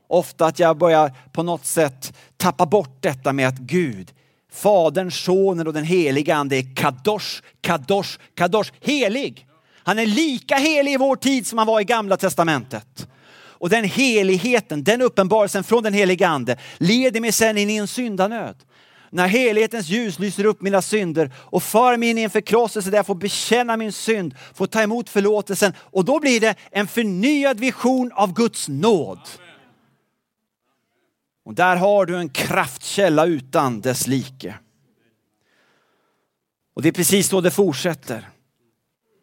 Ofta 0.09 0.45
att 0.45 0.59
jag 0.59 0.77
börjar 0.77 1.11
på 1.31 1.43
något 1.43 1.65
sätt 1.65 2.13
tappa 2.37 2.65
bort 2.65 2.97
detta 2.99 3.33
med 3.33 3.47
att 3.47 3.57
Gud, 3.57 4.11
Fadern, 4.51 5.11
Sonen 5.11 5.67
och 5.67 5.73
den 5.73 5.83
heliga 5.83 6.35
Ande 6.35 6.57
är 6.57 6.75
kadosh, 6.75 7.41
kadosh, 7.61 8.19
kadosh, 8.35 8.71
helig. 8.81 9.45
Han 9.83 9.99
är 9.99 10.05
lika 10.05 10.55
helig 10.55 10.93
i 10.93 10.97
vår 10.97 11.15
tid 11.15 11.47
som 11.47 11.57
han 11.57 11.67
var 11.67 11.81
i 11.81 11.83
gamla 11.83 12.17
testamentet. 12.17 13.07
Och 13.31 13.69
den 13.69 13.83
heligheten, 13.83 14.83
den 14.83 15.01
uppenbarelsen 15.01 15.63
från 15.63 15.83
den 15.83 15.93
heliga 15.93 16.27
Ande 16.27 16.57
leder 16.77 17.21
mig 17.21 17.31
sen 17.31 17.57
in 17.57 17.69
i 17.69 17.75
en 17.75 17.87
syndanöd 17.87 18.55
när 19.11 19.27
helighetens 19.27 19.89
ljus 19.89 20.19
lyser 20.19 20.45
upp 20.45 20.61
mina 20.61 20.81
synder 20.81 21.31
och 21.35 21.63
för 21.63 21.97
mig 21.97 22.09
in 22.09 22.17
i 22.17 22.21
en 22.21 22.29
förkrosselse 22.29 22.89
där 22.89 22.97
jag 22.97 23.05
får 23.05 23.15
bekänna 23.15 23.77
min 23.77 23.91
synd, 23.91 24.35
får 24.53 24.67
ta 24.67 24.81
emot 24.81 25.09
förlåtelsen 25.09 25.73
och 25.79 26.05
då 26.05 26.19
blir 26.19 26.39
det 26.39 26.55
en 26.71 26.87
förnyad 26.87 27.59
vision 27.59 28.11
av 28.13 28.33
Guds 28.33 28.67
nåd. 28.67 29.19
Och 31.49 31.55
där 31.55 31.75
har 31.75 32.05
du 32.05 32.17
en 32.17 32.29
kraftkälla 32.29 33.25
utan 33.25 33.81
dess 33.81 34.07
like. 34.07 34.55
Och 36.75 36.81
det 36.81 36.87
är 36.87 36.93
precis 36.93 37.29
så 37.29 37.41
det 37.41 37.51
fortsätter. 37.51 38.29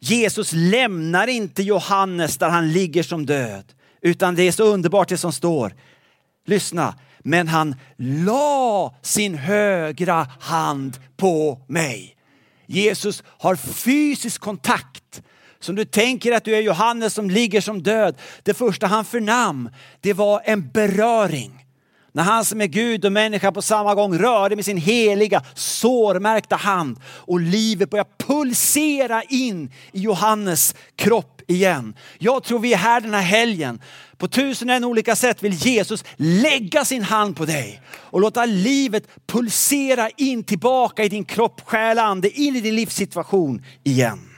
Jesus 0.01 0.53
lämnar 0.53 1.27
inte 1.27 1.62
Johannes 1.62 2.39
där 2.39 2.49
han 2.49 2.73
ligger 2.73 3.03
som 3.03 3.27
död, 3.27 3.73
utan 4.01 4.35
det 4.35 4.43
är 4.43 4.53
så 4.53 4.65
underbart 4.65 5.09
det 5.09 5.19
som 5.19 5.33
står. 5.33 5.75
Lyssna, 6.47 6.95
men 7.19 7.49
han 7.49 7.77
la 7.97 8.95
sin 9.03 9.35
högra 9.35 10.27
hand 10.41 10.99
på 11.17 11.61
mig. 11.69 12.17
Jesus 12.67 13.23
har 13.27 13.57
fysisk 13.57 14.41
kontakt. 14.41 15.23
Så 15.61 15.73
du 15.73 15.85
tänker 15.85 16.33
att 16.33 16.45
du 16.45 16.57
är 16.57 16.61
Johannes 16.61 17.15
som 17.15 17.31
ligger 17.31 17.61
som 17.61 17.83
död. 17.83 18.17
Det 18.43 18.55
första 18.55 18.87
han 18.87 19.05
förnam, 19.05 19.71
det 20.01 20.12
var 20.12 20.43
en 20.45 20.69
beröring. 20.69 21.65
När 22.16 22.22
han 22.22 22.44
som 22.44 22.61
är 22.61 22.66
Gud 22.66 23.05
och 23.05 23.12
människa 23.12 23.52
på 23.52 23.62
samma 23.62 23.94
gång 23.94 24.18
rörde 24.18 24.57
med 24.57 24.64
sin 24.64 24.76
heliga 24.76 25.42
sårmärkta 25.55 26.57
hand 26.57 26.98
och 27.07 27.40
livet 27.40 27.90
började 27.90 28.11
pulsera 28.18 29.22
in 29.22 29.72
i 29.92 30.00
Johannes 30.00 30.74
kropp 30.96 31.42
igen. 31.46 31.94
Jag 32.18 32.44
tror 32.44 32.59
vi 32.59 32.72
är 32.72 32.76
här 32.76 33.00
den 33.00 33.14
här 33.14 33.22
helgen. 33.22 33.83
På 34.16 34.29
tusen 34.29 34.70
en 34.70 34.85
olika 34.85 35.16
sätt 35.16 35.42
vill 35.42 35.52
Jesus 35.52 36.05
lägga 36.16 36.85
sin 36.85 37.02
hand 37.02 37.37
på 37.37 37.44
dig 37.44 37.83
och 37.94 38.20
låta 38.20 38.44
livet 38.44 39.09
pulsera 39.26 40.11
in 40.16 40.44
tillbaka 40.44 41.05
i 41.05 41.09
din 41.09 41.24
kropp, 41.24 41.61
själ, 41.64 41.98
ande, 41.98 42.31
in 42.31 42.57
i 42.57 42.61
din 42.61 42.74
livssituation 42.74 43.64
igen. 43.85 44.36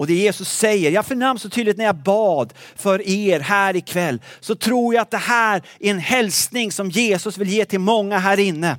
Och 0.00 0.06
det 0.06 0.14
Jesus 0.14 0.48
säger, 0.48 0.90
jag 0.90 1.06
förnam 1.06 1.38
så 1.38 1.50
tydligt 1.50 1.76
när 1.76 1.84
jag 1.84 1.96
bad 1.96 2.52
för 2.76 3.08
er 3.08 3.40
här 3.40 3.76
ikväll, 3.76 4.20
så 4.40 4.54
tror 4.54 4.94
jag 4.94 5.02
att 5.02 5.10
det 5.10 5.16
här 5.16 5.62
är 5.80 5.90
en 5.90 5.98
hälsning 5.98 6.72
som 6.72 6.90
Jesus 6.90 7.38
vill 7.38 7.48
ge 7.48 7.64
till 7.64 7.80
många 7.80 8.18
här 8.18 8.38
inne. 8.38 8.76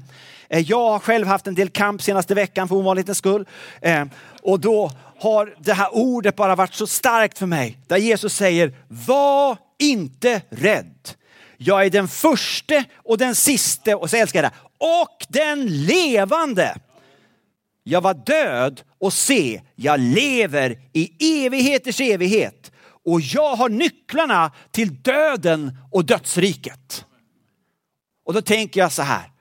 Eh, 0.49 0.59
jag 0.59 0.89
har 0.89 0.99
själv 0.99 1.27
haft 1.27 1.47
en 1.47 1.55
del 1.55 1.69
kamp 1.69 2.01
senaste 2.01 2.35
veckan 2.35 2.67
för 2.67 2.75
ovanlighetens 2.75 3.17
skull. 3.17 3.47
Eh, 3.81 4.05
och 4.41 4.59
då 4.59 4.91
har 5.19 5.55
det 5.57 5.73
här 5.73 5.95
ordet 5.95 6.35
bara 6.35 6.55
varit 6.55 6.73
så 6.73 6.87
starkt 6.87 7.37
för 7.37 7.45
mig. 7.45 7.77
Där 7.87 7.97
Jesus 7.97 8.35
säger, 8.35 8.73
var 8.87 9.57
inte 9.79 10.41
rädd. 10.49 11.09
Jag 11.57 11.85
är 11.85 11.89
den 11.89 12.07
första 12.07 12.83
och 12.95 13.17
den 13.17 13.35
siste, 13.35 13.95
och 13.95 14.09
så 14.09 14.17
älskar 14.17 14.43
jag 14.43 14.51
det, 14.51 14.55
och 14.77 15.25
den 15.29 15.85
levande. 15.85 16.75
Jag 17.83 18.01
var 18.01 18.13
död 18.13 18.81
och 18.99 19.13
se, 19.13 19.61
jag 19.75 19.99
lever 19.99 20.79
i 20.93 21.45
evigheters 21.45 22.01
evighet 22.01 22.71
och 23.05 23.21
jag 23.21 23.55
har 23.55 23.69
nycklarna 23.69 24.51
till 24.71 25.01
döden 25.01 25.77
och 25.91 26.05
dödsriket. 26.05 27.05
Och 28.25 28.33
då 28.33 28.41
tänker 28.41 28.79
jag 28.79 28.91
så 28.91 29.01
här, 29.01 29.31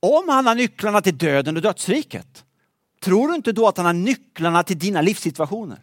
om 0.00 0.28
han 0.28 0.46
har 0.46 0.54
nycklarna 0.54 1.00
till 1.00 1.18
döden 1.18 1.56
och 1.56 1.62
dödsriket, 1.62 2.44
tror 3.02 3.28
du 3.28 3.34
inte 3.34 3.52
då 3.52 3.68
att 3.68 3.76
han 3.76 3.86
har 3.86 3.92
nycklarna 3.92 4.62
till 4.62 4.78
dina 4.78 5.00
livssituationer? 5.02 5.78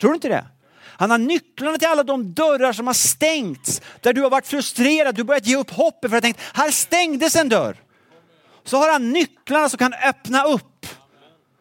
Tror 0.00 0.10
du 0.10 0.14
inte 0.14 0.28
det? 0.28 0.46
Han 0.80 1.10
har 1.10 1.18
nycklarna 1.18 1.78
till 1.78 1.88
alla 1.88 2.02
de 2.02 2.34
dörrar 2.34 2.72
som 2.72 2.86
har 2.86 2.94
stängts, 2.94 3.82
där 4.00 4.12
du 4.12 4.22
har 4.22 4.30
varit 4.30 4.46
frustrerad, 4.46 5.14
du 5.14 5.22
har 5.22 5.26
börjat 5.26 5.46
ge 5.46 5.56
upp 5.56 5.70
hoppet 5.70 6.10
för 6.10 6.16
att 6.16 6.22
tänkt, 6.22 6.40
här 6.54 6.70
stängdes 6.70 7.36
en 7.36 7.48
dörr. 7.48 7.76
Så 8.68 8.76
har 8.76 8.92
han 8.92 9.12
nycklarna 9.12 9.68
som 9.68 9.78
kan 9.78 9.94
öppna 9.94 10.44
upp. 10.44 10.86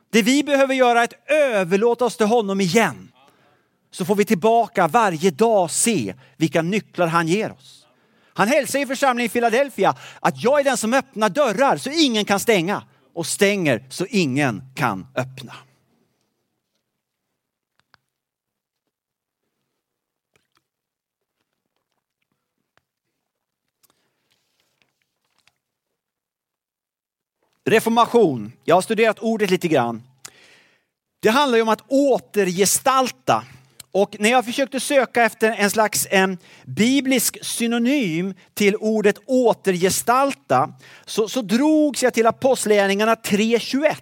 Det 0.10 0.22
vi 0.22 0.44
behöver 0.44 0.74
göra 0.74 1.00
är 1.00 1.04
att 1.04 1.32
överlåta 1.32 2.06
oss 2.06 2.18
till 2.18 2.26
honom 2.26 2.62
igen. 2.62 3.12
Så 3.92 4.06
får 4.06 4.16
vi 4.16 4.26
tillbaka 4.26 4.88
varje 4.88 5.32
dag 5.32 5.72
se 5.72 6.16
vilka 6.38 6.62
nycklar 6.62 7.08
han 7.08 7.28
ger 7.28 7.52
oss. 7.52 7.86
Han 8.34 8.48
hälsar 8.48 8.80
i 8.80 8.86
församlingen 8.86 9.26
i 9.26 9.30
Philadelphia 9.30 9.96
att 10.20 10.44
jag 10.44 10.60
är 10.60 10.64
den 10.64 10.78
som 10.78 10.94
öppnar 10.94 11.30
dörrar 11.30 11.78
så 11.78 11.90
ingen 11.90 12.26
kan 12.26 12.40
stänga 12.40 12.84
och 13.16 13.26
stänger 13.26 13.86
så 13.90 14.06
ingen 14.06 14.62
kan 14.76 15.08
öppna. 15.16 15.54
Reformation. 27.68 28.52
Jag 28.64 28.76
har 28.76 28.82
studerat 28.82 29.20
ordet 29.20 29.50
lite 29.50 29.68
grann. 29.68 30.04
Det 31.20 31.30
handlar 31.30 31.58
ju 31.58 31.62
om 31.62 31.70
att 31.70 31.84
återgestalta. 31.88 33.44
Och 33.92 34.16
när 34.20 34.30
jag 34.30 34.46
försökte 34.46 34.80
söka 34.80 35.24
efter 35.24 35.52
en 35.52 35.70
slags 35.70 36.08
en 36.12 36.38
biblisk 36.66 37.46
synonym 37.46 38.34
till 38.54 38.76
ordet 38.76 39.18
återgestalta 39.26 40.74
så, 41.06 41.28
så 41.28 41.42
drogs 41.42 42.04
jag 42.04 42.14
till 42.14 42.28
Apostlagärningarna 42.28 43.16
3.21 43.16 43.96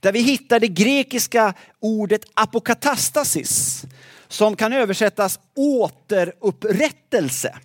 där 0.00 0.12
vi 0.12 0.20
hittar 0.20 0.60
det 0.60 0.68
grekiska 0.68 1.54
ordet 1.80 2.20
apokatastasis 2.34 3.82
som 4.28 4.56
kan 4.56 4.72
översättas 4.72 5.38
återupprättelse. 5.56 7.58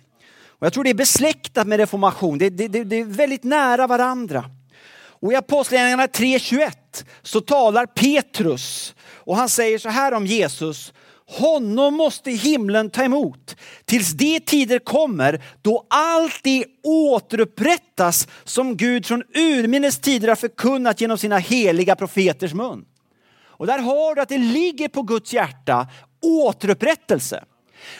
Och 0.46 0.66
jag 0.66 0.72
tror 0.72 0.84
det 0.84 0.90
är 0.90 0.94
besläktat 0.94 1.66
med 1.66 1.80
reformation, 1.80 2.38
det, 2.38 2.50
det, 2.50 2.68
det, 2.68 2.84
det 2.84 2.96
är 2.96 3.04
väldigt 3.04 3.44
nära 3.44 3.86
varandra. 3.86 4.50
Och 5.22 5.32
i 5.32 5.36
Apostlagärningarna 5.36 6.06
3.21 6.06 6.72
så 7.22 7.40
talar 7.40 7.86
Petrus 7.86 8.94
och 9.14 9.36
han 9.36 9.48
säger 9.48 9.78
så 9.78 9.88
här 9.88 10.12
om 10.12 10.26
Jesus. 10.26 10.92
Honom 11.26 11.94
måste 11.94 12.30
himlen 12.30 12.90
ta 12.90 13.02
emot 13.04 13.56
tills 13.84 14.12
de 14.12 14.40
tider 14.40 14.78
kommer 14.78 15.42
då 15.62 15.86
allt 15.90 16.40
det 16.42 16.64
återupprättas 16.82 18.28
som 18.44 18.76
Gud 18.76 19.06
från 19.06 19.22
urminnes 19.34 19.98
tider 19.98 20.28
har 20.28 20.36
förkunnat 20.36 21.00
genom 21.00 21.18
sina 21.18 21.38
heliga 21.38 21.96
profeters 21.96 22.54
mun. 22.54 22.84
Och 23.44 23.66
där 23.66 23.78
har 23.78 24.14
du 24.14 24.20
att 24.20 24.28
det 24.28 24.38
ligger 24.38 24.88
på 24.88 25.02
Guds 25.02 25.32
hjärta 25.32 25.88
återupprättelse. 26.22 27.44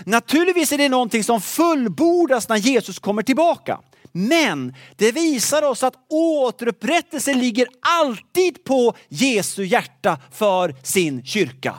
Naturligtvis 0.05 0.73
är 0.73 0.79
det 0.79 0.89
någonting 0.89 1.25
som 1.25 1.41
fullbordas 1.41 2.49
när 2.49 2.57
Jesus 2.57 2.99
kommer 2.99 3.23
tillbaka. 3.23 3.81
Men 4.13 4.75
det 4.97 5.13
visar 5.13 5.63
oss 5.63 5.83
att 5.83 5.95
återupprättelse 6.09 7.35
ligger 7.35 7.67
alltid 7.81 8.65
på 8.65 8.95
Jesu 9.09 9.65
hjärta 9.65 10.19
för 10.33 10.75
sin 10.83 11.25
kyrka. 11.25 11.75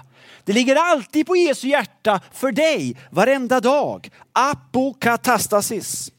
Det 0.45 0.53
ligger 0.53 0.75
alltid 0.75 1.27
på 1.27 1.35
Jesu 1.35 1.67
hjärta 1.67 2.21
för 2.33 2.51
dig 2.51 2.97
varenda 3.09 3.59
dag. 3.59 4.09
Apokatastasis. 4.33 6.11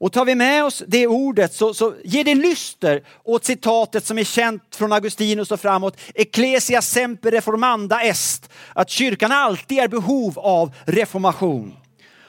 Och 0.00 0.12
tar 0.12 0.24
vi 0.24 0.34
med 0.34 0.64
oss 0.64 0.82
det 0.86 1.06
ordet 1.06 1.54
så, 1.54 1.74
så 1.74 1.94
ger 2.04 2.24
det 2.24 2.34
lyster 2.34 3.02
åt 3.24 3.44
citatet 3.44 4.06
som 4.06 4.18
är 4.18 4.24
känt 4.24 4.76
från 4.76 4.92
Augustinus 4.92 5.50
och 5.50 5.60
framåt. 5.60 6.00
Ecclesia 6.14 6.82
semper 6.82 7.30
reformanda 7.30 8.02
est. 8.02 8.50
Att 8.72 8.90
kyrkan 8.90 9.32
alltid 9.32 9.78
är 9.78 9.88
behov 9.88 10.38
av 10.38 10.74
reformation. 10.84 11.76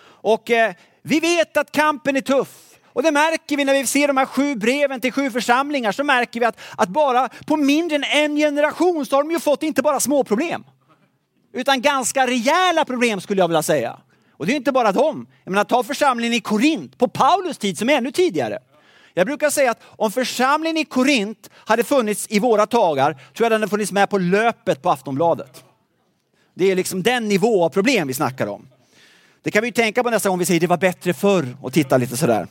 Och 0.04 0.52
eh, 0.52 0.74
vi 1.02 1.20
vet 1.20 1.58
att 1.58 1.72
kampen 1.72 2.16
är 2.16 2.22
tuff. 2.22 2.71
Och 2.94 3.04
det 3.04 3.12
märker 3.12 3.58
vi 3.58 3.66
när 3.66 3.74
vi 3.74 3.88
ser 3.88 4.08
de 4.08 4.18
här 4.18 4.26
sju 4.26 4.56
breven 4.56 5.02
till 5.02 5.12
sju 5.12 5.32
församlingar 5.32 5.92
så 5.92 6.04
märker 6.04 6.40
vi 6.40 6.46
att, 6.46 6.60
att 6.78 6.90
bara 6.90 7.30
på 7.30 7.58
mindre 7.58 7.96
än 7.96 8.04
en 8.04 8.36
generation 8.36 9.06
så 9.06 9.16
har 9.16 9.24
de 9.24 9.32
ju 9.32 9.40
fått 9.40 9.64
inte 9.64 9.82
bara 9.82 10.00
små 10.00 10.24
problem 10.24 10.64
utan 11.54 11.82
ganska 11.82 12.28
rejäla 12.28 12.86
problem 12.86 13.22
skulle 13.22 13.42
jag 13.42 13.48
vilja 13.48 13.64
säga. 13.64 14.00
Och 14.32 14.46
det 14.46 14.54
är 14.54 14.56
inte 14.56 14.72
bara 14.72 14.92
dem. 14.92 15.28
Jag 15.44 15.52
menar, 15.52 15.64
ta 15.64 15.84
församlingen 15.84 16.34
i 16.34 16.40
Korint 16.40 16.98
på 16.98 17.08
Paulus 17.08 17.58
tid 17.58 17.78
som 17.78 17.90
är 17.90 17.94
ännu 17.94 18.12
tidigare. 18.12 18.60
Jag 19.14 19.28
brukar 19.28 19.50
säga 19.50 19.72
att 19.72 19.82
om 19.84 20.12
församlingen 20.12 20.78
i 20.78 20.86
Korint 20.86 21.50
hade 21.54 21.84
funnits 21.84 22.28
i 22.30 22.40
våra 22.40 22.66
dagar 22.66 23.14
tror 23.14 23.46
jag 23.46 23.52
den 23.52 23.62
hade 23.62 23.70
funnits 23.70 23.92
med 23.92 24.10
på 24.10 24.18
löpet 24.18 24.82
på 24.82 24.90
Aftonbladet. 24.90 25.64
Det 26.54 26.72
är 26.72 26.76
liksom 26.76 27.04
den 27.04 27.28
nivå 27.28 27.64
av 27.64 27.70
problem 27.70 28.08
vi 28.08 28.14
snackar 28.14 28.48
om. 28.48 28.68
Det 29.44 29.52
kan 29.52 29.62
vi 29.62 29.68
ju 29.68 29.74
tänka 29.74 30.04
på 30.04 30.10
nästa 30.10 30.30
gång 30.30 30.40
vi 30.40 30.46
säger 30.46 30.60
det 30.60 30.68
var 30.68 30.78
bättre 30.78 31.14
förr 31.14 31.58
och 31.62 31.74
titta 31.74 31.98
lite 31.98 32.18
sådär. 32.18 32.48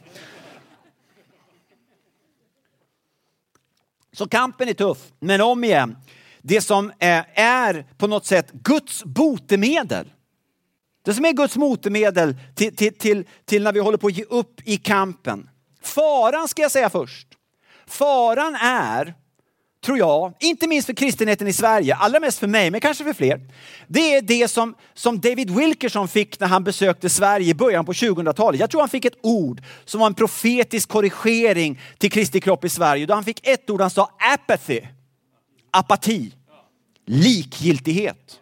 Så 4.13 4.29
kampen 4.29 4.69
är 4.69 4.75
tuff, 4.75 4.99
men 5.21 5.41
om 5.41 5.65
igen. 5.65 5.97
Det 6.43 6.61
som 6.61 6.91
eh, 6.91 7.41
är 7.41 7.87
på 7.99 8.07
något 8.07 8.27
sätt 8.27 8.53
Guds 8.53 9.05
botemedel. 9.05 10.13
Det 11.03 11.15
som 11.15 11.25
är 11.25 11.33
Guds 11.33 11.57
botemedel 11.57 12.37
till, 12.55 12.77
till, 12.77 12.99
till, 12.99 13.25
till 13.45 13.63
när 13.63 13.73
vi 13.73 13.81
håller 13.81 13.99
på 13.99 14.07
att 14.07 14.17
ge 14.17 14.25
upp 14.25 14.61
i 14.65 14.77
kampen. 14.77 15.49
Faran 15.83 16.49
ska 16.49 16.63
jag 16.63 16.71
säga 16.71 16.91
först. 16.91 17.29
Faran 17.87 18.55
är, 18.55 19.15
tror 19.85 19.99
jag, 19.99 20.35
inte 20.41 20.67
minst 20.67 20.87
för 20.87 20.95
kristenheten 20.95 21.49
i 21.49 21.53
Sverige, 21.53 21.95
allra 21.95 22.21
mest 22.21 22.39
för 22.39 22.47
mig, 22.47 22.71
men 22.71 22.81
kanske 22.81 23.05
för 23.05 23.13
fler. 23.13 23.41
Det 23.87 24.15
är 24.15 24.23
det 24.23 24.49
som, 24.49 24.75
som 24.95 25.21
David 25.21 25.51
Wilkerson 25.51 26.09
fick 26.09 26.41
när 26.41 26.47
han 26.47 26.65
besökte 26.65 27.09
Sverige 27.09 27.51
i 27.51 27.55
början 27.55 27.85
på 27.85 27.93
2000-talet. 27.93 28.61
Jag 28.61 28.71
tror 28.71 28.81
han 28.81 28.89
fick 28.89 29.05
ett 29.05 29.19
ord 29.23 29.63
som 29.85 30.01
var 30.01 30.07
en 30.07 30.15
profetisk 30.15 30.89
korrigering 30.89 31.81
till 31.99 32.11
Kristi 32.11 32.41
kropp 32.41 32.65
i 32.65 32.69
Sverige. 32.69 33.07
Då 33.07 33.15
han 33.15 33.25
fick 33.25 33.47
ett 33.47 33.71
ord, 33.71 33.81
han 33.81 33.91
sa 33.91 34.11
apathy, 34.35 34.81
apati, 35.71 36.33
likgiltighet. 37.07 38.41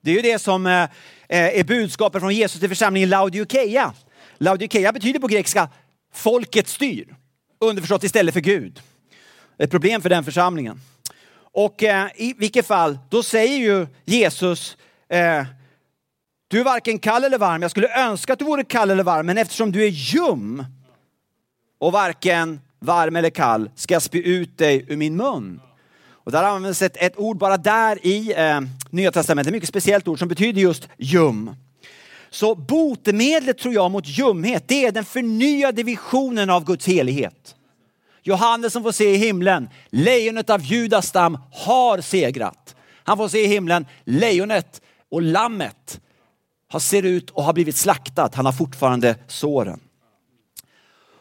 Det 0.00 0.10
är 0.10 0.14
ju 0.14 0.22
det 0.22 0.38
som 0.38 0.66
eh, 0.66 0.82
eh, 0.82 0.88
är 1.28 1.64
budskapet 1.64 2.20
från 2.22 2.34
Jesus 2.34 2.60
till 2.60 2.68
församlingen 2.68 3.08
Laodikeia. 3.08 3.92
Laodikeia 4.38 4.92
betyder 4.92 5.20
på 5.20 5.26
grekiska 5.26 5.68
folket 6.14 6.68
styr. 6.68 7.16
Underförstått 7.60 8.04
istället 8.04 8.34
för 8.34 8.40
Gud. 8.40 8.80
Ett 9.58 9.70
problem 9.70 10.02
för 10.02 10.08
den 10.08 10.24
församlingen. 10.24 10.80
Och 11.52 11.82
eh, 11.82 12.08
i 12.16 12.34
vilket 12.38 12.66
fall, 12.66 12.98
då 13.08 13.22
säger 13.22 13.58
ju 13.58 13.86
Jesus 14.04 14.76
eh, 15.08 15.44
du 16.48 16.60
är 16.60 16.64
varken 16.64 16.98
kall 16.98 17.24
eller 17.24 17.38
varm. 17.38 17.62
Jag 17.62 17.70
skulle 17.70 18.04
önska 18.04 18.32
att 18.32 18.38
du 18.38 18.44
vore 18.44 18.64
kall 18.64 18.90
eller 18.90 19.04
varm, 19.04 19.26
men 19.26 19.38
eftersom 19.38 19.72
du 19.72 19.84
är 19.84 19.88
ljum 19.88 20.64
och 21.78 21.92
varken 21.92 22.60
varm 22.80 23.16
eller 23.16 23.30
kall 23.30 23.70
ska 23.74 23.94
jag 23.94 24.02
spy 24.02 24.22
ut 24.22 24.58
dig 24.58 24.84
ur 24.88 24.96
min 24.96 25.16
mun. 25.16 25.60
Och 26.10 26.32
där 26.32 26.42
används 26.42 26.82
ett, 26.82 26.96
ett 26.96 27.18
ord 27.18 27.38
bara 27.38 27.56
där 27.56 28.06
i 28.06 28.32
eh, 28.36 28.60
Nya 28.90 29.12
Testamentet, 29.12 29.50
ett 29.50 29.54
mycket 29.54 29.68
speciellt 29.68 30.08
ord 30.08 30.18
som 30.18 30.28
betyder 30.28 30.60
just 30.60 30.88
ljum. 30.96 31.54
Så 32.30 32.54
botemedlet 32.54 33.58
tror 33.58 33.74
jag 33.74 33.90
mot 33.90 34.06
ljumhet, 34.06 34.64
det 34.66 34.84
är 34.84 34.92
den 34.92 35.04
förnyade 35.04 35.82
visionen 35.82 36.50
av 36.50 36.64
Guds 36.64 36.86
helighet. 36.86 37.54
Johannes 38.28 38.72
som 38.72 38.82
får 38.82 38.92
se 38.92 39.14
i 39.14 39.16
himlen, 39.16 39.68
lejonet 39.90 40.50
av 40.50 40.62
Judas 40.62 41.06
stam 41.06 41.38
har 41.52 42.00
segrat. 42.00 42.76
Han 43.04 43.16
får 43.16 43.28
se 43.28 43.44
i 43.44 43.46
himlen, 43.46 43.86
lejonet 44.04 44.82
och 45.10 45.22
lammet 45.22 46.00
har 46.68 46.80
ser 46.80 47.02
ut 47.02 47.30
och 47.30 47.42
har 47.44 47.52
blivit 47.52 47.76
slaktat. 47.76 48.34
Han 48.34 48.46
har 48.46 48.52
fortfarande 48.52 49.16
såren. 49.26 49.80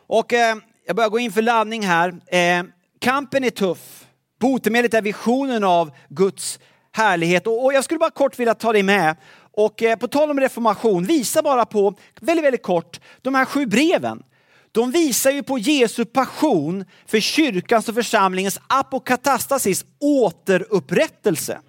Och 0.07 0.33
eh, 0.33 0.57
jag 0.85 0.95
börjar 0.95 1.09
gå 1.09 1.19
in 1.19 1.31
för 1.31 1.41
laddning 1.41 1.85
här. 1.85 2.15
Eh, 2.27 2.63
kampen 2.99 3.43
är 3.43 3.49
tuff. 3.49 4.05
Botemedlet 4.39 4.93
är 4.93 5.01
visionen 5.01 5.63
av 5.63 5.91
Guds 6.09 6.59
härlighet. 6.91 7.47
Och, 7.47 7.65
och 7.65 7.73
jag 7.73 7.83
skulle 7.83 7.99
bara 7.99 8.11
kort 8.11 8.39
vilja 8.39 8.53
ta 8.53 8.73
dig 8.73 8.83
med 8.83 9.15
och 9.51 9.83
eh, 9.83 9.95
på 9.95 10.07
tal 10.07 10.31
om 10.31 10.39
reformation, 10.39 11.03
visa 11.03 11.41
bara 11.41 11.65
på, 11.65 11.93
väldigt, 12.21 12.45
väldigt 12.45 12.63
kort, 12.63 12.99
de 13.21 13.35
här 13.35 13.45
sju 13.45 13.65
breven. 13.65 14.23
De 14.71 14.91
visar 14.91 15.31
ju 15.31 15.43
på 15.43 15.57
Jesu 15.57 16.05
passion 16.05 16.85
för 17.05 17.19
kyrkans 17.19 17.89
och 17.89 17.95
församlingens 17.95 18.59
apokatastasis, 18.67 19.85
återupprättelse. 19.99 21.59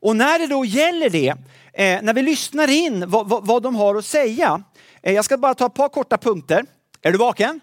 Och 0.00 0.16
när 0.16 0.38
det 0.38 0.46
då 0.46 0.64
gäller 0.64 1.10
det, 1.10 1.28
eh, 1.72 2.02
när 2.02 2.14
vi 2.14 2.22
lyssnar 2.22 2.70
in 2.70 3.10
vad, 3.10 3.28
vad, 3.28 3.46
vad, 3.46 3.62
de 3.62 3.76
har 3.76 3.94
att 3.94 4.04
säga. 4.04 4.62
Eh, 5.02 5.12
jag 5.12 5.24
ska 5.24 5.38
bara 5.38 5.54
ta 5.54 5.66
ett 5.66 5.74
par 5.74 5.88
korta 5.88 6.18
punkter. 6.18 6.64
Är 7.02 7.12
du 7.12 7.18
vaken? 7.18 7.60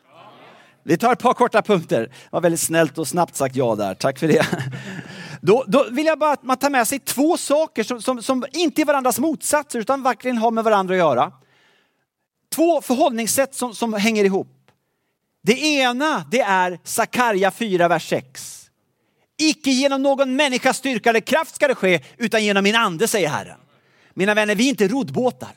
Vi 0.83 0.97
tar 0.97 1.13
ett 1.13 1.19
par 1.19 1.33
korta 1.33 1.61
punkter. 1.61 2.01
Det 2.01 2.29
var 2.31 2.41
väldigt 2.41 2.59
snällt 2.59 2.97
och 2.97 3.07
snabbt 3.07 3.35
sagt 3.35 3.55
ja 3.55 3.75
där. 3.75 3.93
Tack 3.93 4.19
för 4.19 4.27
det. 4.27 4.47
Då, 5.41 5.63
då 5.67 5.87
vill 5.91 6.05
jag 6.05 6.19
bara 6.19 6.31
att 6.31 6.43
man 6.43 6.57
tar 6.57 6.69
med 6.69 6.87
sig 6.87 6.99
två 6.99 7.37
saker 7.37 7.83
som, 7.83 8.01
som, 8.01 8.23
som 8.23 8.45
inte 8.53 8.81
är 8.81 8.85
varandras 8.85 9.19
motsatser 9.19 9.79
utan 9.79 10.03
verkligen 10.03 10.37
har 10.37 10.51
med 10.51 10.63
varandra 10.63 10.93
att 10.93 10.99
göra. 10.99 11.31
Två 12.53 12.81
förhållningssätt 12.81 13.55
som, 13.55 13.75
som 13.75 13.93
hänger 13.93 14.25
ihop. 14.25 14.47
Det 15.43 15.59
ena 15.59 16.25
det 16.31 16.39
är 16.39 16.79
Sakarja 16.83 17.51
4, 17.51 17.87
vers 17.87 18.09
6. 18.09 18.69
Icke 19.37 19.71
genom 19.71 20.03
någon 20.03 20.35
människas 20.35 20.77
styrka 20.77 21.09
eller 21.09 21.19
kraft 21.19 21.55
ska 21.55 21.67
det 21.67 21.75
ske 21.75 22.01
utan 22.17 22.43
genom 22.43 22.63
min 22.63 22.75
ande, 22.75 23.07
säger 23.07 23.29
Herren. 23.29 23.57
Mina 24.13 24.33
vänner, 24.33 24.55
vi 24.55 24.65
är 24.65 24.69
inte 24.69 24.87
roddbåtar. 24.87 25.51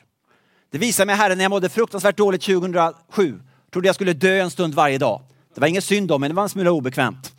Det 0.71 0.77
visar 0.77 1.05
mig 1.05 1.15
Herren 1.15 1.37
när 1.37 1.45
jag 1.45 1.49
mådde 1.49 1.69
fruktansvärt 1.69 2.17
dåligt 2.17 2.41
2007. 2.41 3.39
Trodde 3.71 3.87
jag 3.87 3.95
skulle 3.95 4.13
dö 4.13 4.41
en 4.41 4.51
stund 4.51 4.73
varje 4.73 4.97
dag. 4.97 5.21
Det 5.55 5.61
var 5.61 5.67
ingen 5.67 5.81
synd 5.81 6.11
om 6.11 6.21
mig, 6.21 6.29
det 6.29 6.35
var 6.35 6.43
en 6.43 6.49
smula 6.49 6.71
obekvämt. 6.71 7.33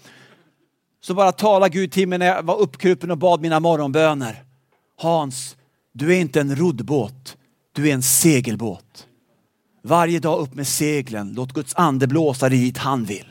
Så 1.01 1.15
bara 1.15 1.33
tala 1.33 1.69
Gud 1.69 1.93
till 1.93 2.09
mig 2.09 2.19
när 2.19 2.27
jag 2.27 2.43
var 2.43 2.57
uppkrupen 2.57 3.11
och 3.11 3.19
bad 3.19 3.41
mina 3.41 3.61
morgonböner. 3.61 4.45
Hans, 4.97 5.57
du 5.93 6.15
är 6.15 6.21
inte 6.21 6.41
en 6.41 6.57
roddbåt, 6.57 7.37
du 7.73 7.89
är 7.89 7.95
en 7.95 8.03
segelbåt. 8.03 9.08
Varje 9.89 10.19
dag 10.19 10.41
upp 10.41 10.55
med 10.55 10.67
seglen, 10.67 11.33
låt 11.37 11.53
Guds 11.53 11.75
ande 11.77 12.07
blåsa 12.07 12.49
dig 12.49 12.59
dit 12.59 12.79
han 12.79 13.05
vill. 13.05 13.27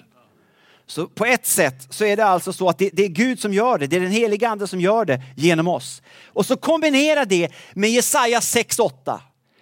Så 0.87 1.07
på 1.07 1.25
ett 1.25 1.45
sätt 1.45 1.87
så 1.89 2.05
är 2.05 2.17
det 2.17 2.25
alltså 2.25 2.53
så 2.53 2.69
att 2.69 2.77
det, 2.77 2.89
det, 2.93 3.03
är 3.03 3.07
Gud 3.07 3.39
som 3.39 3.53
gör 3.53 3.77
det, 3.77 3.87
det 3.87 3.95
är 3.95 3.99
den 3.99 4.11
heliga 4.11 4.49
ande 4.49 4.67
som 4.67 4.81
gör 4.81 5.05
det 5.05 5.21
genom 5.35 5.67
oss. 5.67 6.01
Och 6.27 6.45
så 6.45 6.57
kombinera 6.57 7.25
det 7.25 7.51
med 7.73 7.89
Jesaja 7.89 8.39
6.8. 8.39 9.19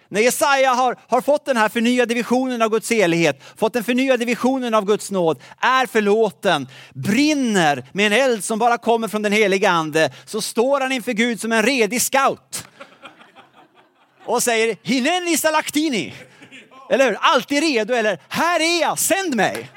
När 0.08 0.20
Jesaja 0.20 0.70
har, 0.70 0.96
har 1.08 1.20
fått 1.20 1.44
den 1.44 1.56
här 1.56 1.68
förnyade 1.68 2.14
visionen 2.14 2.62
av 2.62 2.70
Guds 2.70 2.90
helighet, 2.90 3.42
fått 3.56 3.72
den 3.72 3.84
förnyade 3.84 4.24
visionen 4.24 4.74
av 4.74 4.84
Guds 4.84 5.10
nåd, 5.10 5.38
är 5.60 5.86
förlåten, 5.86 6.68
brinner 6.94 7.84
med 7.92 8.06
en 8.06 8.12
eld 8.12 8.44
som 8.44 8.58
bara 8.58 8.78
kommer 8.78 9.08
från 9.08 9.22
den 9.22 9.32
heliga 9.32 9.70
ande, 9.70 10.12
så 10.26 10.40
står 10.40 10.80
han 10.80 10.92
inför 10.92 11.12
Gud 11.12 11.40
som 11.40 11.52
en 11.52 11.62
redig 11.62 12.02
scout. 12.02 12.68
Och 14.24 14.42
säger 14.42 14.76
Hineni 14.82 15.36
salaktini. 15.36 16.14
Eller 16.90 17.04
hur? 17.04 17.16
Alltid 17.20 17.62
redo 17.62 17.94
eller 17.94 18.20
här 18.28 18.60
är 18.60 18.80
jag, 18.80 18.98
sänd 18.98 19.34
mig. 19.34 19.70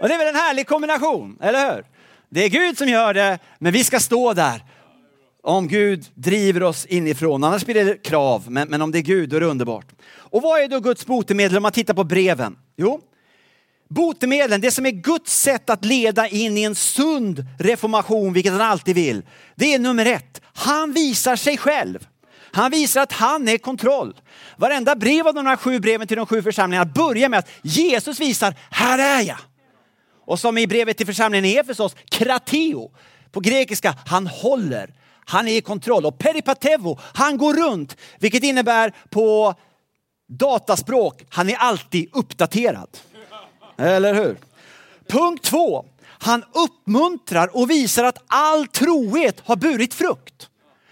Och 0.00 0.08
det 0.08 0.14
är 0.14 0.18
väl 0.18 0.28
en 0.28 0.34
härlig 0.34 0.66
kombination, 0.66 1.38
eller 1.40 1.74
hur? 1.74 1.84
Det 2.30 2.44
är 2.44 2.48
Gud 2.48 2.78
som 2.78 2.88
gör 2.88 3.14
det, 3.14 3.38
men 3.58 3.72
vi 3.72 3.84
ska 3.84 4.00
stå 4.00 4.32
där 4.32 4.64
om 5.42 5.68
Gud 5.68 6.06
driver 6.14 6.62
oss 6.62 6.86
inifrån. 6.86 7.44
Annars 7.44 7.64
blir 7.64 7.84
det 7.84 8.02
krav, 8.02 8.44
men, 8.48 8.68
men 8.68 8.82
om 8.82 8.92
det 8.92 8.98
är 8.98 9.02
Gud 9.02 9.28
då 9.28 9.36
är 9.36 9.40
det 9.40 9.46
underbart. 9.46 9.86
Och 10.10 10.42
vad 10.42 10.60
är 10.60 10.68
då 10.68 10.80
Guds 10.80 11.06
botemedel 11.06 11.56
om 11.56 11.62
man 11.62 11.72
tittar 11.72 11.94
på 11.94 12.04
breven? 12.04 12.58
Jo, 12.76 13.00
botemedlen, 13.88 14.60
det 14.60 14.70
som 14.70 14.86
är 14.86 14.90
Guds 14.90 15.40
sätt 15.40 15.70
att 15.70 15.84
leda 15.84 16.28
in 16.28 16.58
i 16.58 16.62
en 16.62 16.74
sund 16.74 17.44
reformation, 17.58 18.32
vilket 18.32 18.52
han 18.52 18.60
alltid 18.60 18.94
vill. 18.94 19.22
Det 19.54 19.74
är 19.74 19.78
nummer 19.78 20.06
ett, 20.06 20.40
han 20.54 20.92
visar 20.92 21.36
sig 21.36 21.56
själv. 21.56 22.06
Han 22.52 22.70
visar 22.70 23.00
att 23.00 23.12
han 23.12 23.48
är 23.48 23.58
kontroll. 23.58 24.14
Varenda 24.56 24.94
brev 24.94 25.28
av 25.28 25.34
de 25.34 25.46
här 25.46 25.56
sju 25.56 25.80
breven 25.80 26.06
till 26.06 26.16
de 26.16 26.26
sju 26.26 26.42
församlingarna 26.42 26.90
börjar 26.94 27.28
med 27.28 27.38
att 27.38 27.48
Jesus 27.62 28.20
visar, 28.20 28.54
här 28.70 28.98
är 28.98 29.22
jag. 29.22 29.38
Och 30.26 30.38
som 30.38 30.58
i 30.58 30.66
brevet 30.66 30.96
till 30.96 31.06
församlingen 31.06 31.44
i 31.44 31.56
Efesos, 31.56 31.96
krateo. 32.10 32.90
På 33.32 33.40
grekiska, 33.40 33.94
han 34.06 34.26
håller. 34.26 34.94
Han 35.24 35.48
är 35.48 35.56
i 35.56 35.60
kontroll. 35.60 36.06
Och 36.06 36.18
peripatevo, 36.18 36.98
han 37.02 37.38
går 37.38 37.54
runt. 37.54 37.96
Vilket 38.18 38.42
innebär 38.42 38.92
på 39.10 39.54
dataspråk, 40.28 41.24
han 41.28 41.50
är 41.50 41.56
alltid 41.56 42.10
uppdaterad. 42.12 42.88
Eller 43.78 44.14
hur? 44.14 44.36
Punkt 45.08 45.44
två. 45.44 45.84
Han 46.20 46.44
uppmuntrar 46.52 47.56
och 47.56 47.70
visar 47.70 48.04
att 48.04 48.24
all 48.26 48.66
trohet 48.66 49.40
har 49.44 49.56
burit 49.56 49.94
frukt. 49.94 50.48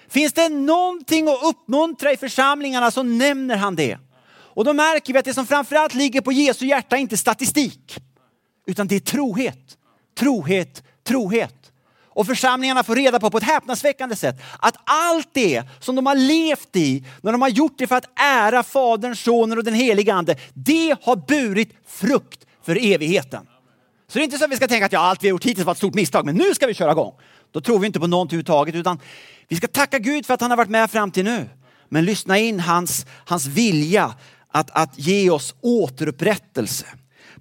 Finns 0.08 0.32
det 0.32 0.48
någonting 0.48 1.28
att 1.28 1.42
uppmuntra 1.42 2.12
i 2.12 2.16
församlingarna 2.16 2.90
så 2.90 3.02
nämner 3.02 3.56
han 3.56 3.76
det. 3.76 3.98
Och 4.56 4.64
då 4.64 4.72
märker 4.72 5.12
vi 5.12 5.18
att 5.18 5.24
det 5.24 5.34
som 5.34 5.46
framförallt 5.46 5.94
ligger 5.94 6.20
på 6.20 6.32
Jesu 6.32 6.66
hjärta 6.66 6.96
är 6.96 7.00
inte 7.00 7.16
statistik. 7.16 7.98
Utan 8.66 8.86
det 8.86 8.96
är 8.96 9.00
trohet. 9.00 9.76
Trohet, 10.18 10.82
trohet. 11.04 11.72
Och 12.16 12.26
församlingarna 12.26 12.84
får 12.84 12.96
reda 12.96 13.20
på 13.20 13.30
på 13.30 13.38
ett 13.38 13.44
häpnadsväckande 13.44 14.16
sätt 14.16 14.36
att 14.58 14.76
allt 14.84 15.28
det 15.32 15.62
som 15.80 15.96
de 15.96 16.06
har 16.06 16.14
levt 16.14 16.76
i, 16.76 17.04
när 17.22 17.32
de 17.32 17.42
har 17.42 17.48
gjort 17.48 17.78
det 17.78 17.86
för 17.86 17.96
att 17.96 18.20
ära 18.20 18.62
Fadern, 18.62 19.16
Sonen 19.16 19.58
och 19.58 19.64
den 19.64 19.74
helige 19.74 20.14
Ande, 20.14 20.36
det 20.54 20.96
har 21.02 21.16
burit 21.16 21.72
frukt 21.86 22.46
för 22.62 22.92
evigheten. 22.92 23.46
Så 24.08 24.18
det 24.18 24.22
är 24.22 24.24
inte 24.24 24.38
så 24.38 24.44
att 24.44 24.50
vi 24.50 24.56
ska 24.56 24.68
tänka 24.68 24.86
att 24.86 24.92
ja, 24.92 25.00
allt 25.00 25.22
vi 25.22 25.28
har 25.28 25.30
gjort 25.30 25.44
hittills 25.44 25.66
var 25.66 25.72
ett 25.72 25.78
stort 25.78 25.94
misstag, 25.94 26.26
men 26.26 26.34
nu 26.34 26.54
ska 26.54 26.66
vi 26.66 26.74
köra 26.74 26.92
igång. 26.92 27.14
Då 27.56 27.60
tror 27.60 27.78
vi 27.78 27.86
inte 27.86 28.00
på 28.00 28.06
någonting 28.06 28.36
överhuvudtaget, 28.36 28.74
utan 28.74 28.98
vi 29.48 29.56
ska 29.56 29.68
tacka 29.68 29.98
Gud 29.98 30.26
för 30.26 30.34
att 30.34 30.40
han 30.40 30.50
har 30.50 30.56
varit 30.56 30.70
med 30.70 30.90
fram 30.90 31.10
till 31.10 31.24
nu. 31.24 31.48
men 31.88 32.04
lyssna 32.04 32.38
in 32.38 32.60
hans, 32.60 33.06
hans 33.26 33.46
vilja 33.46 34.14
att, 34.48 34.70
att 34.70 34.98
ge 34.98 35.30
oss 35.30 35.54
återupprättelse. 35.60 36.86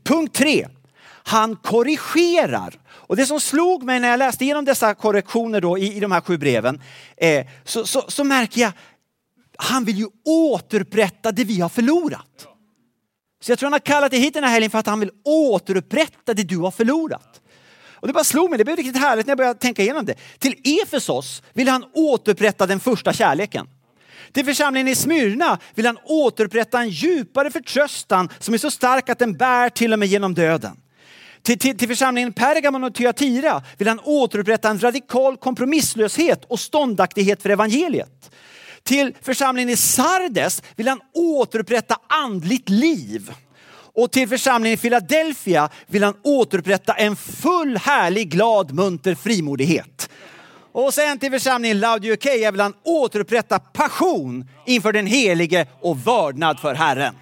Punkt 0.04 0.36
tre, 0.36 0.68
han 1.06 1.56
korrigerar. 1.56 2.74
Och 2.88 3.16
det 3.16 3.26
som 3.26 3.40
slog 3.40 3.84
mig 3.84 4.00
när 4.00 4.10
jag 4.10 4.18
läste 4.18 4.44
igenom 4.44 4.66
dessa 4.66 4.94
korrektioner 4.94 5.62
då 5.62 5.78
i, 5.78 5.98
i 5.98 6.00
de 6.00 6.12
här 6.12 6.22
sju 6.22 6.38
breven, 6.38 6.82
eh, 7.18 7.46
så, 7.64 7.86
så, 7.86 8.06
så 8.08 8.24
märker 8.24 8.62
jag, 8.62 8.72
han 9.58 9.86
vill 9.86 9.98
ju 9.98 10.08
återupprätta 10.26 11.32
det 11.32 11.44
vi 11.44 11.62
har 11.62 11.70
förlorat. 11.70 12.48
Så 13.42 13.52
jag 13.52 13.60
tror 13.60 13.68
han 13.68 13.74
har 13.74 13.80
kallat 13.80 14.12
dig 14.12 14.20
hit 14.20 14.34
den 14.34 14.44
här 14.44 14.52
helgen 14.52 14.72
för 14.72 14.80
att 14.80 14.88
han 14.88 15.00
vill 15.00 15.12
återupprätta 15.24 16.34
det 16.34 16.44
du 16.44 16.58
har 16.58 16.72
förlorat. 16.72 17.42
Och 18.06 18.08
det 18.08 18.14
bara 18.14 18.24
slog 18.24 18.50
mig, 18.50 18.58
det 18.58 18.64
blev 18.64 18.78
riktigt 18.78 18.98
härligt 18.98 19.26
när 19.26 19.32
jag 19.32 19.38
började 19.38 19.60
tänka 19.60 19.82
igenom 19.82 20.06
det. 20.06 20.16
Till 20.40 20.56
Efesos 20.84 21.44
vill 21.54 21.68
han 21.68 21.86
återupprätta 21.94 22.66
den 22.66 22.80
första 22.80 23.14
kärleken. 23.14 23.68
Till 24.32 24.46
församlingen 24.46 24.88
i 24.88 24.96
Smyrna 24.96 25.60
vill 25.76 25.86
han 25.86 25.98
återupprätta 26.04 26.80
en 26.80 26.90
djupare 26.90 27.52
förtröstan 27.52 28.30
som 28.40 28.54
är 28.54 28.58
så 28.58 28.72
stark 28.72 29.10
att 29.10 29.20
den 29.20 29.34
bär 29.34 29.70
till 29.70 29.94
och 29.94 30.00
med 30.00 30.08
genom 30.08 30.34
döden. 30.34 30.78
Till, 31.42 31.60
till, 31.60 31.78
till 31.78 31.88
församlingen 31.88 32.34
Pergamon 32.34 32.84
och 32.84 32.96
Thyatira 32.96 33.64
vill 33.78 33.88
han 33.88 34.00
återupprätta 34.04 34.70
en 34.70 34.84
radikal 34.84 35.38
kompromisslöshet 35.38 36.46
och 36.46 36.60
ståndaktighet 36.60 37.42
för 37.42 37.50
evangeliet. 37.50 38.32
Till 38.84 39.14
församlingen 39.22 39.70
i 39.70 39.78
Sardes 39.78 40.64
vill 40.76 40.88
han 40.88 41.02
återupprätta 41.14 41.98
andligt 42.10 42.70
liv. 42.70 43.32
Och 43.96 44.12
till 44.12 44.30
församlingen 44.30 44.74
i 44.74 44.82
Philadelphia 44.82 45.70
vill 45.88 46.04
han 46.04 46.14
återupprätta 46.24 46.94
en 46.94 47.16
full, 47.16 47.78
härlig, 47.78 48.30
glad, 48.30 48.74
munter 48.74 49.16
frimodighet. 49.16 50.10
Och 50.72 50.94
sen 50.94 51.20
till 51.20 51.32
församlingen 51.32 51.80
Laodikeia 51.80 52.52
vill 52.52 52.62
han 52.62 52.74
återupprätta 52.84 53.60
passion 53.60 54.50
inför 54.66 54.94
den 54.94 55.08
helige 55.08 55.68
och 55.82 56.08
vördnad 56.08 56.60
för 56.60 56.74
Herren. 56.74 57.16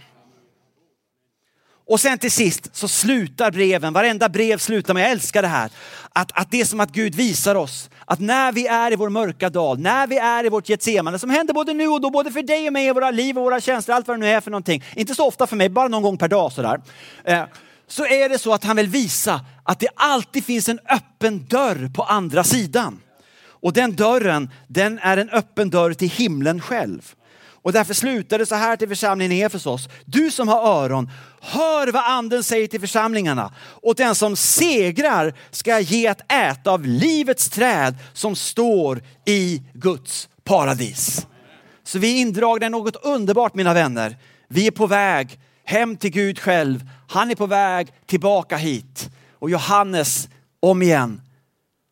Och 1.86 2.00
sen 2.00 2.18
till 2.18 2.32
sist 2.32 2.76
så 2.76 2.88
slutar 2.88 3.52
breven, 3.52 3.94
varenda 3.94 4.30
brev 4.30 4.58
slutar 4.58 4.94
med, 4.94 5.04
jag 5.04 5.12
älskar 5.12 5.42
det 5.42 5.48
här, 5.48 5.72
att, 6.14 6.32
att 6.34 6.52
det 6.52 6.62
är 6.62 6.66
som 6.66 6.80
att 6.80 6.92
Gud 6.92 7.16
visar 7.16 7.56
oss 7.56 7.90
att 8.06 8.20
när 8.20 8.52
vi 8.52 8.68
är 8.68 8.94
i 8.94 8.96
vår 8.96 9.10
mörka 9.10 9.50
dal, 9.50 9.80
när 9.80 10.08
vi 10.08 10.18
är 10.18 10.46
i 10.46 10.50
vårt 10.50 10.70
Getsemane, 10.70 11.20
som 11.20 11.30
händer 11.30 11.54
både 11.54 11.74
nu 11.74 11.88
och 11.88 12.02
då, 12.02 12.10
både 12.10 12.32
för 12.32 12.44
dig 12.44 12.68
och 12.68 12.74
mig 12.74 12.88
i 12.88 12.92
våra 12.92 13.12
liv 13.12 13.38
och 13.38 13.44
våra 13.44 13.62
känslor, 13.62 13.96
allt 13.96 14.08
vad 14.08 14.18
det 14.18 14.20
nu 14.20 14.30
är 14.30 14.42
för 14.42 14.52
någonting. 14.52 14.84
Inte 14.96 15.16
så 15.16 15.28
ofta 15.28 15.48
för 15.48 15.56
mig, 15.56 15.70
bara 15.70 15.88
någon 15.88 16.04
gång 16.04 16.18
per 16.18 16.28
dag 16.28 16.52
sådär. 16.52 16.82
Eh, 17.24 17.44
så 17.88 18.06
är 18.06 18.30
det 18.30 18.40
så 18.40 18.54
att 18.54 18.64
han 18.64 18.76
vill 18.76 18.88
visa 18.88 19.42
att 19.64 19.80
det 19.80 19.90
alltid 19.96 20.46
finns 20.46 20.70
en 20.70 20.80
öppen 20.90 21.46
dörr 21.46 21.94
på 21.96 22.04
andra 22.04 22.44
sidan. 22.44 23.02
Och 23.46 23.74
den 23.74 23.96
dörren, 23.96 24.50
den 24.68 25.00
är 25.00 25.18
en 25.18 25.30
öppen 25.30 25.70
dörr 25.70 25.94
till 25.94 26.10
himlen 26.10 26.62
själv. 26.62 27.16
Och 27.64 27.74
därför 27.74 27.94
slutar 27.94 28.40
det 28.40 28.46
så 28.46 28.56
här 28.56 28.78
till 28.78 28.88
församlingen 28.90 29.32
i 29.32 29.42
Efesos. 29.42 29.90
Du 30.06 30.32
som 30.32 30.48
har 30.48 30.84
öron, 30.84 31.10
hör 31.42 31.92
vad 31.92 32.06
anden 32.06 32.44
säger 32.44 32.68
till 32.68 32.80
församlingarna. 32.80 33.54
Och 33.60 33.96
den 33.96 34.16
som 34.16 34.36
segrar 34.36 35.34
ska 35.52 35.80
ge 35.80 36.08
att 36.08 36.32
äta 36.32 36.72
av 36.72 36.86
livets 36.86 37.50
träd 37.50 37.96
som 38.14 38.36
står 38.36 39.02
i 39.26 39.62
Guds 39.74 40.30
paradis. 40.44 41.28
Så 41.84 42.00
vi 42.00 42.18
är 42.18 42.22
indragna 42.22 42.66
i 42.66 42.70
något 42.70 43.06
underbart 43.06 43.56
mina 43.56 43.74
vänner. 43.74 44.18
Vi 44.48 44.68
är 44.68 44.72
på 44.72 44.88
väg 44.88 45.40
hem 45.64 45.98
till 45.98 46.12
Gud 46.12 46.40
själv. 46.40 46.90
Han 47.10 47.32
är 47.32 47.36
på 47.36 47.46
väg 47.46 47.94
tillbaka 48.06 48.58
hit. 48.58 49.10
Och 49.40 49.50
Johannes, 49.50 50.30
om 50.60 50.82
igen, 50.82 51.22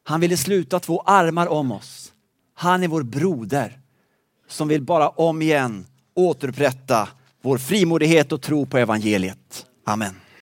han 0.03 0.19
ville 0.19 0.38
sluta 0.38 0.79
två 0.79 1.01
armar 1.01 1.47
om 1.47 1.71
oss. 1.71 2.12
Han 2.55 2.84
är 2.84 2.88
vår 2.88 3.03
broder 3.03 3.81
som 4.52 4.68
vill 4.68 4.82
bara 4.82 5.10
om 5.10 5.42
igen 5.42 5.86
återupprätta 6.16 7.10
vår 7.42 7.58
frimodighet 7.58 8.32
och 8.32 8.42
tro 8.42 8.66
på 8.66 8.78
evangeliet. 8.78 9.66
Amen. 9.86 10.20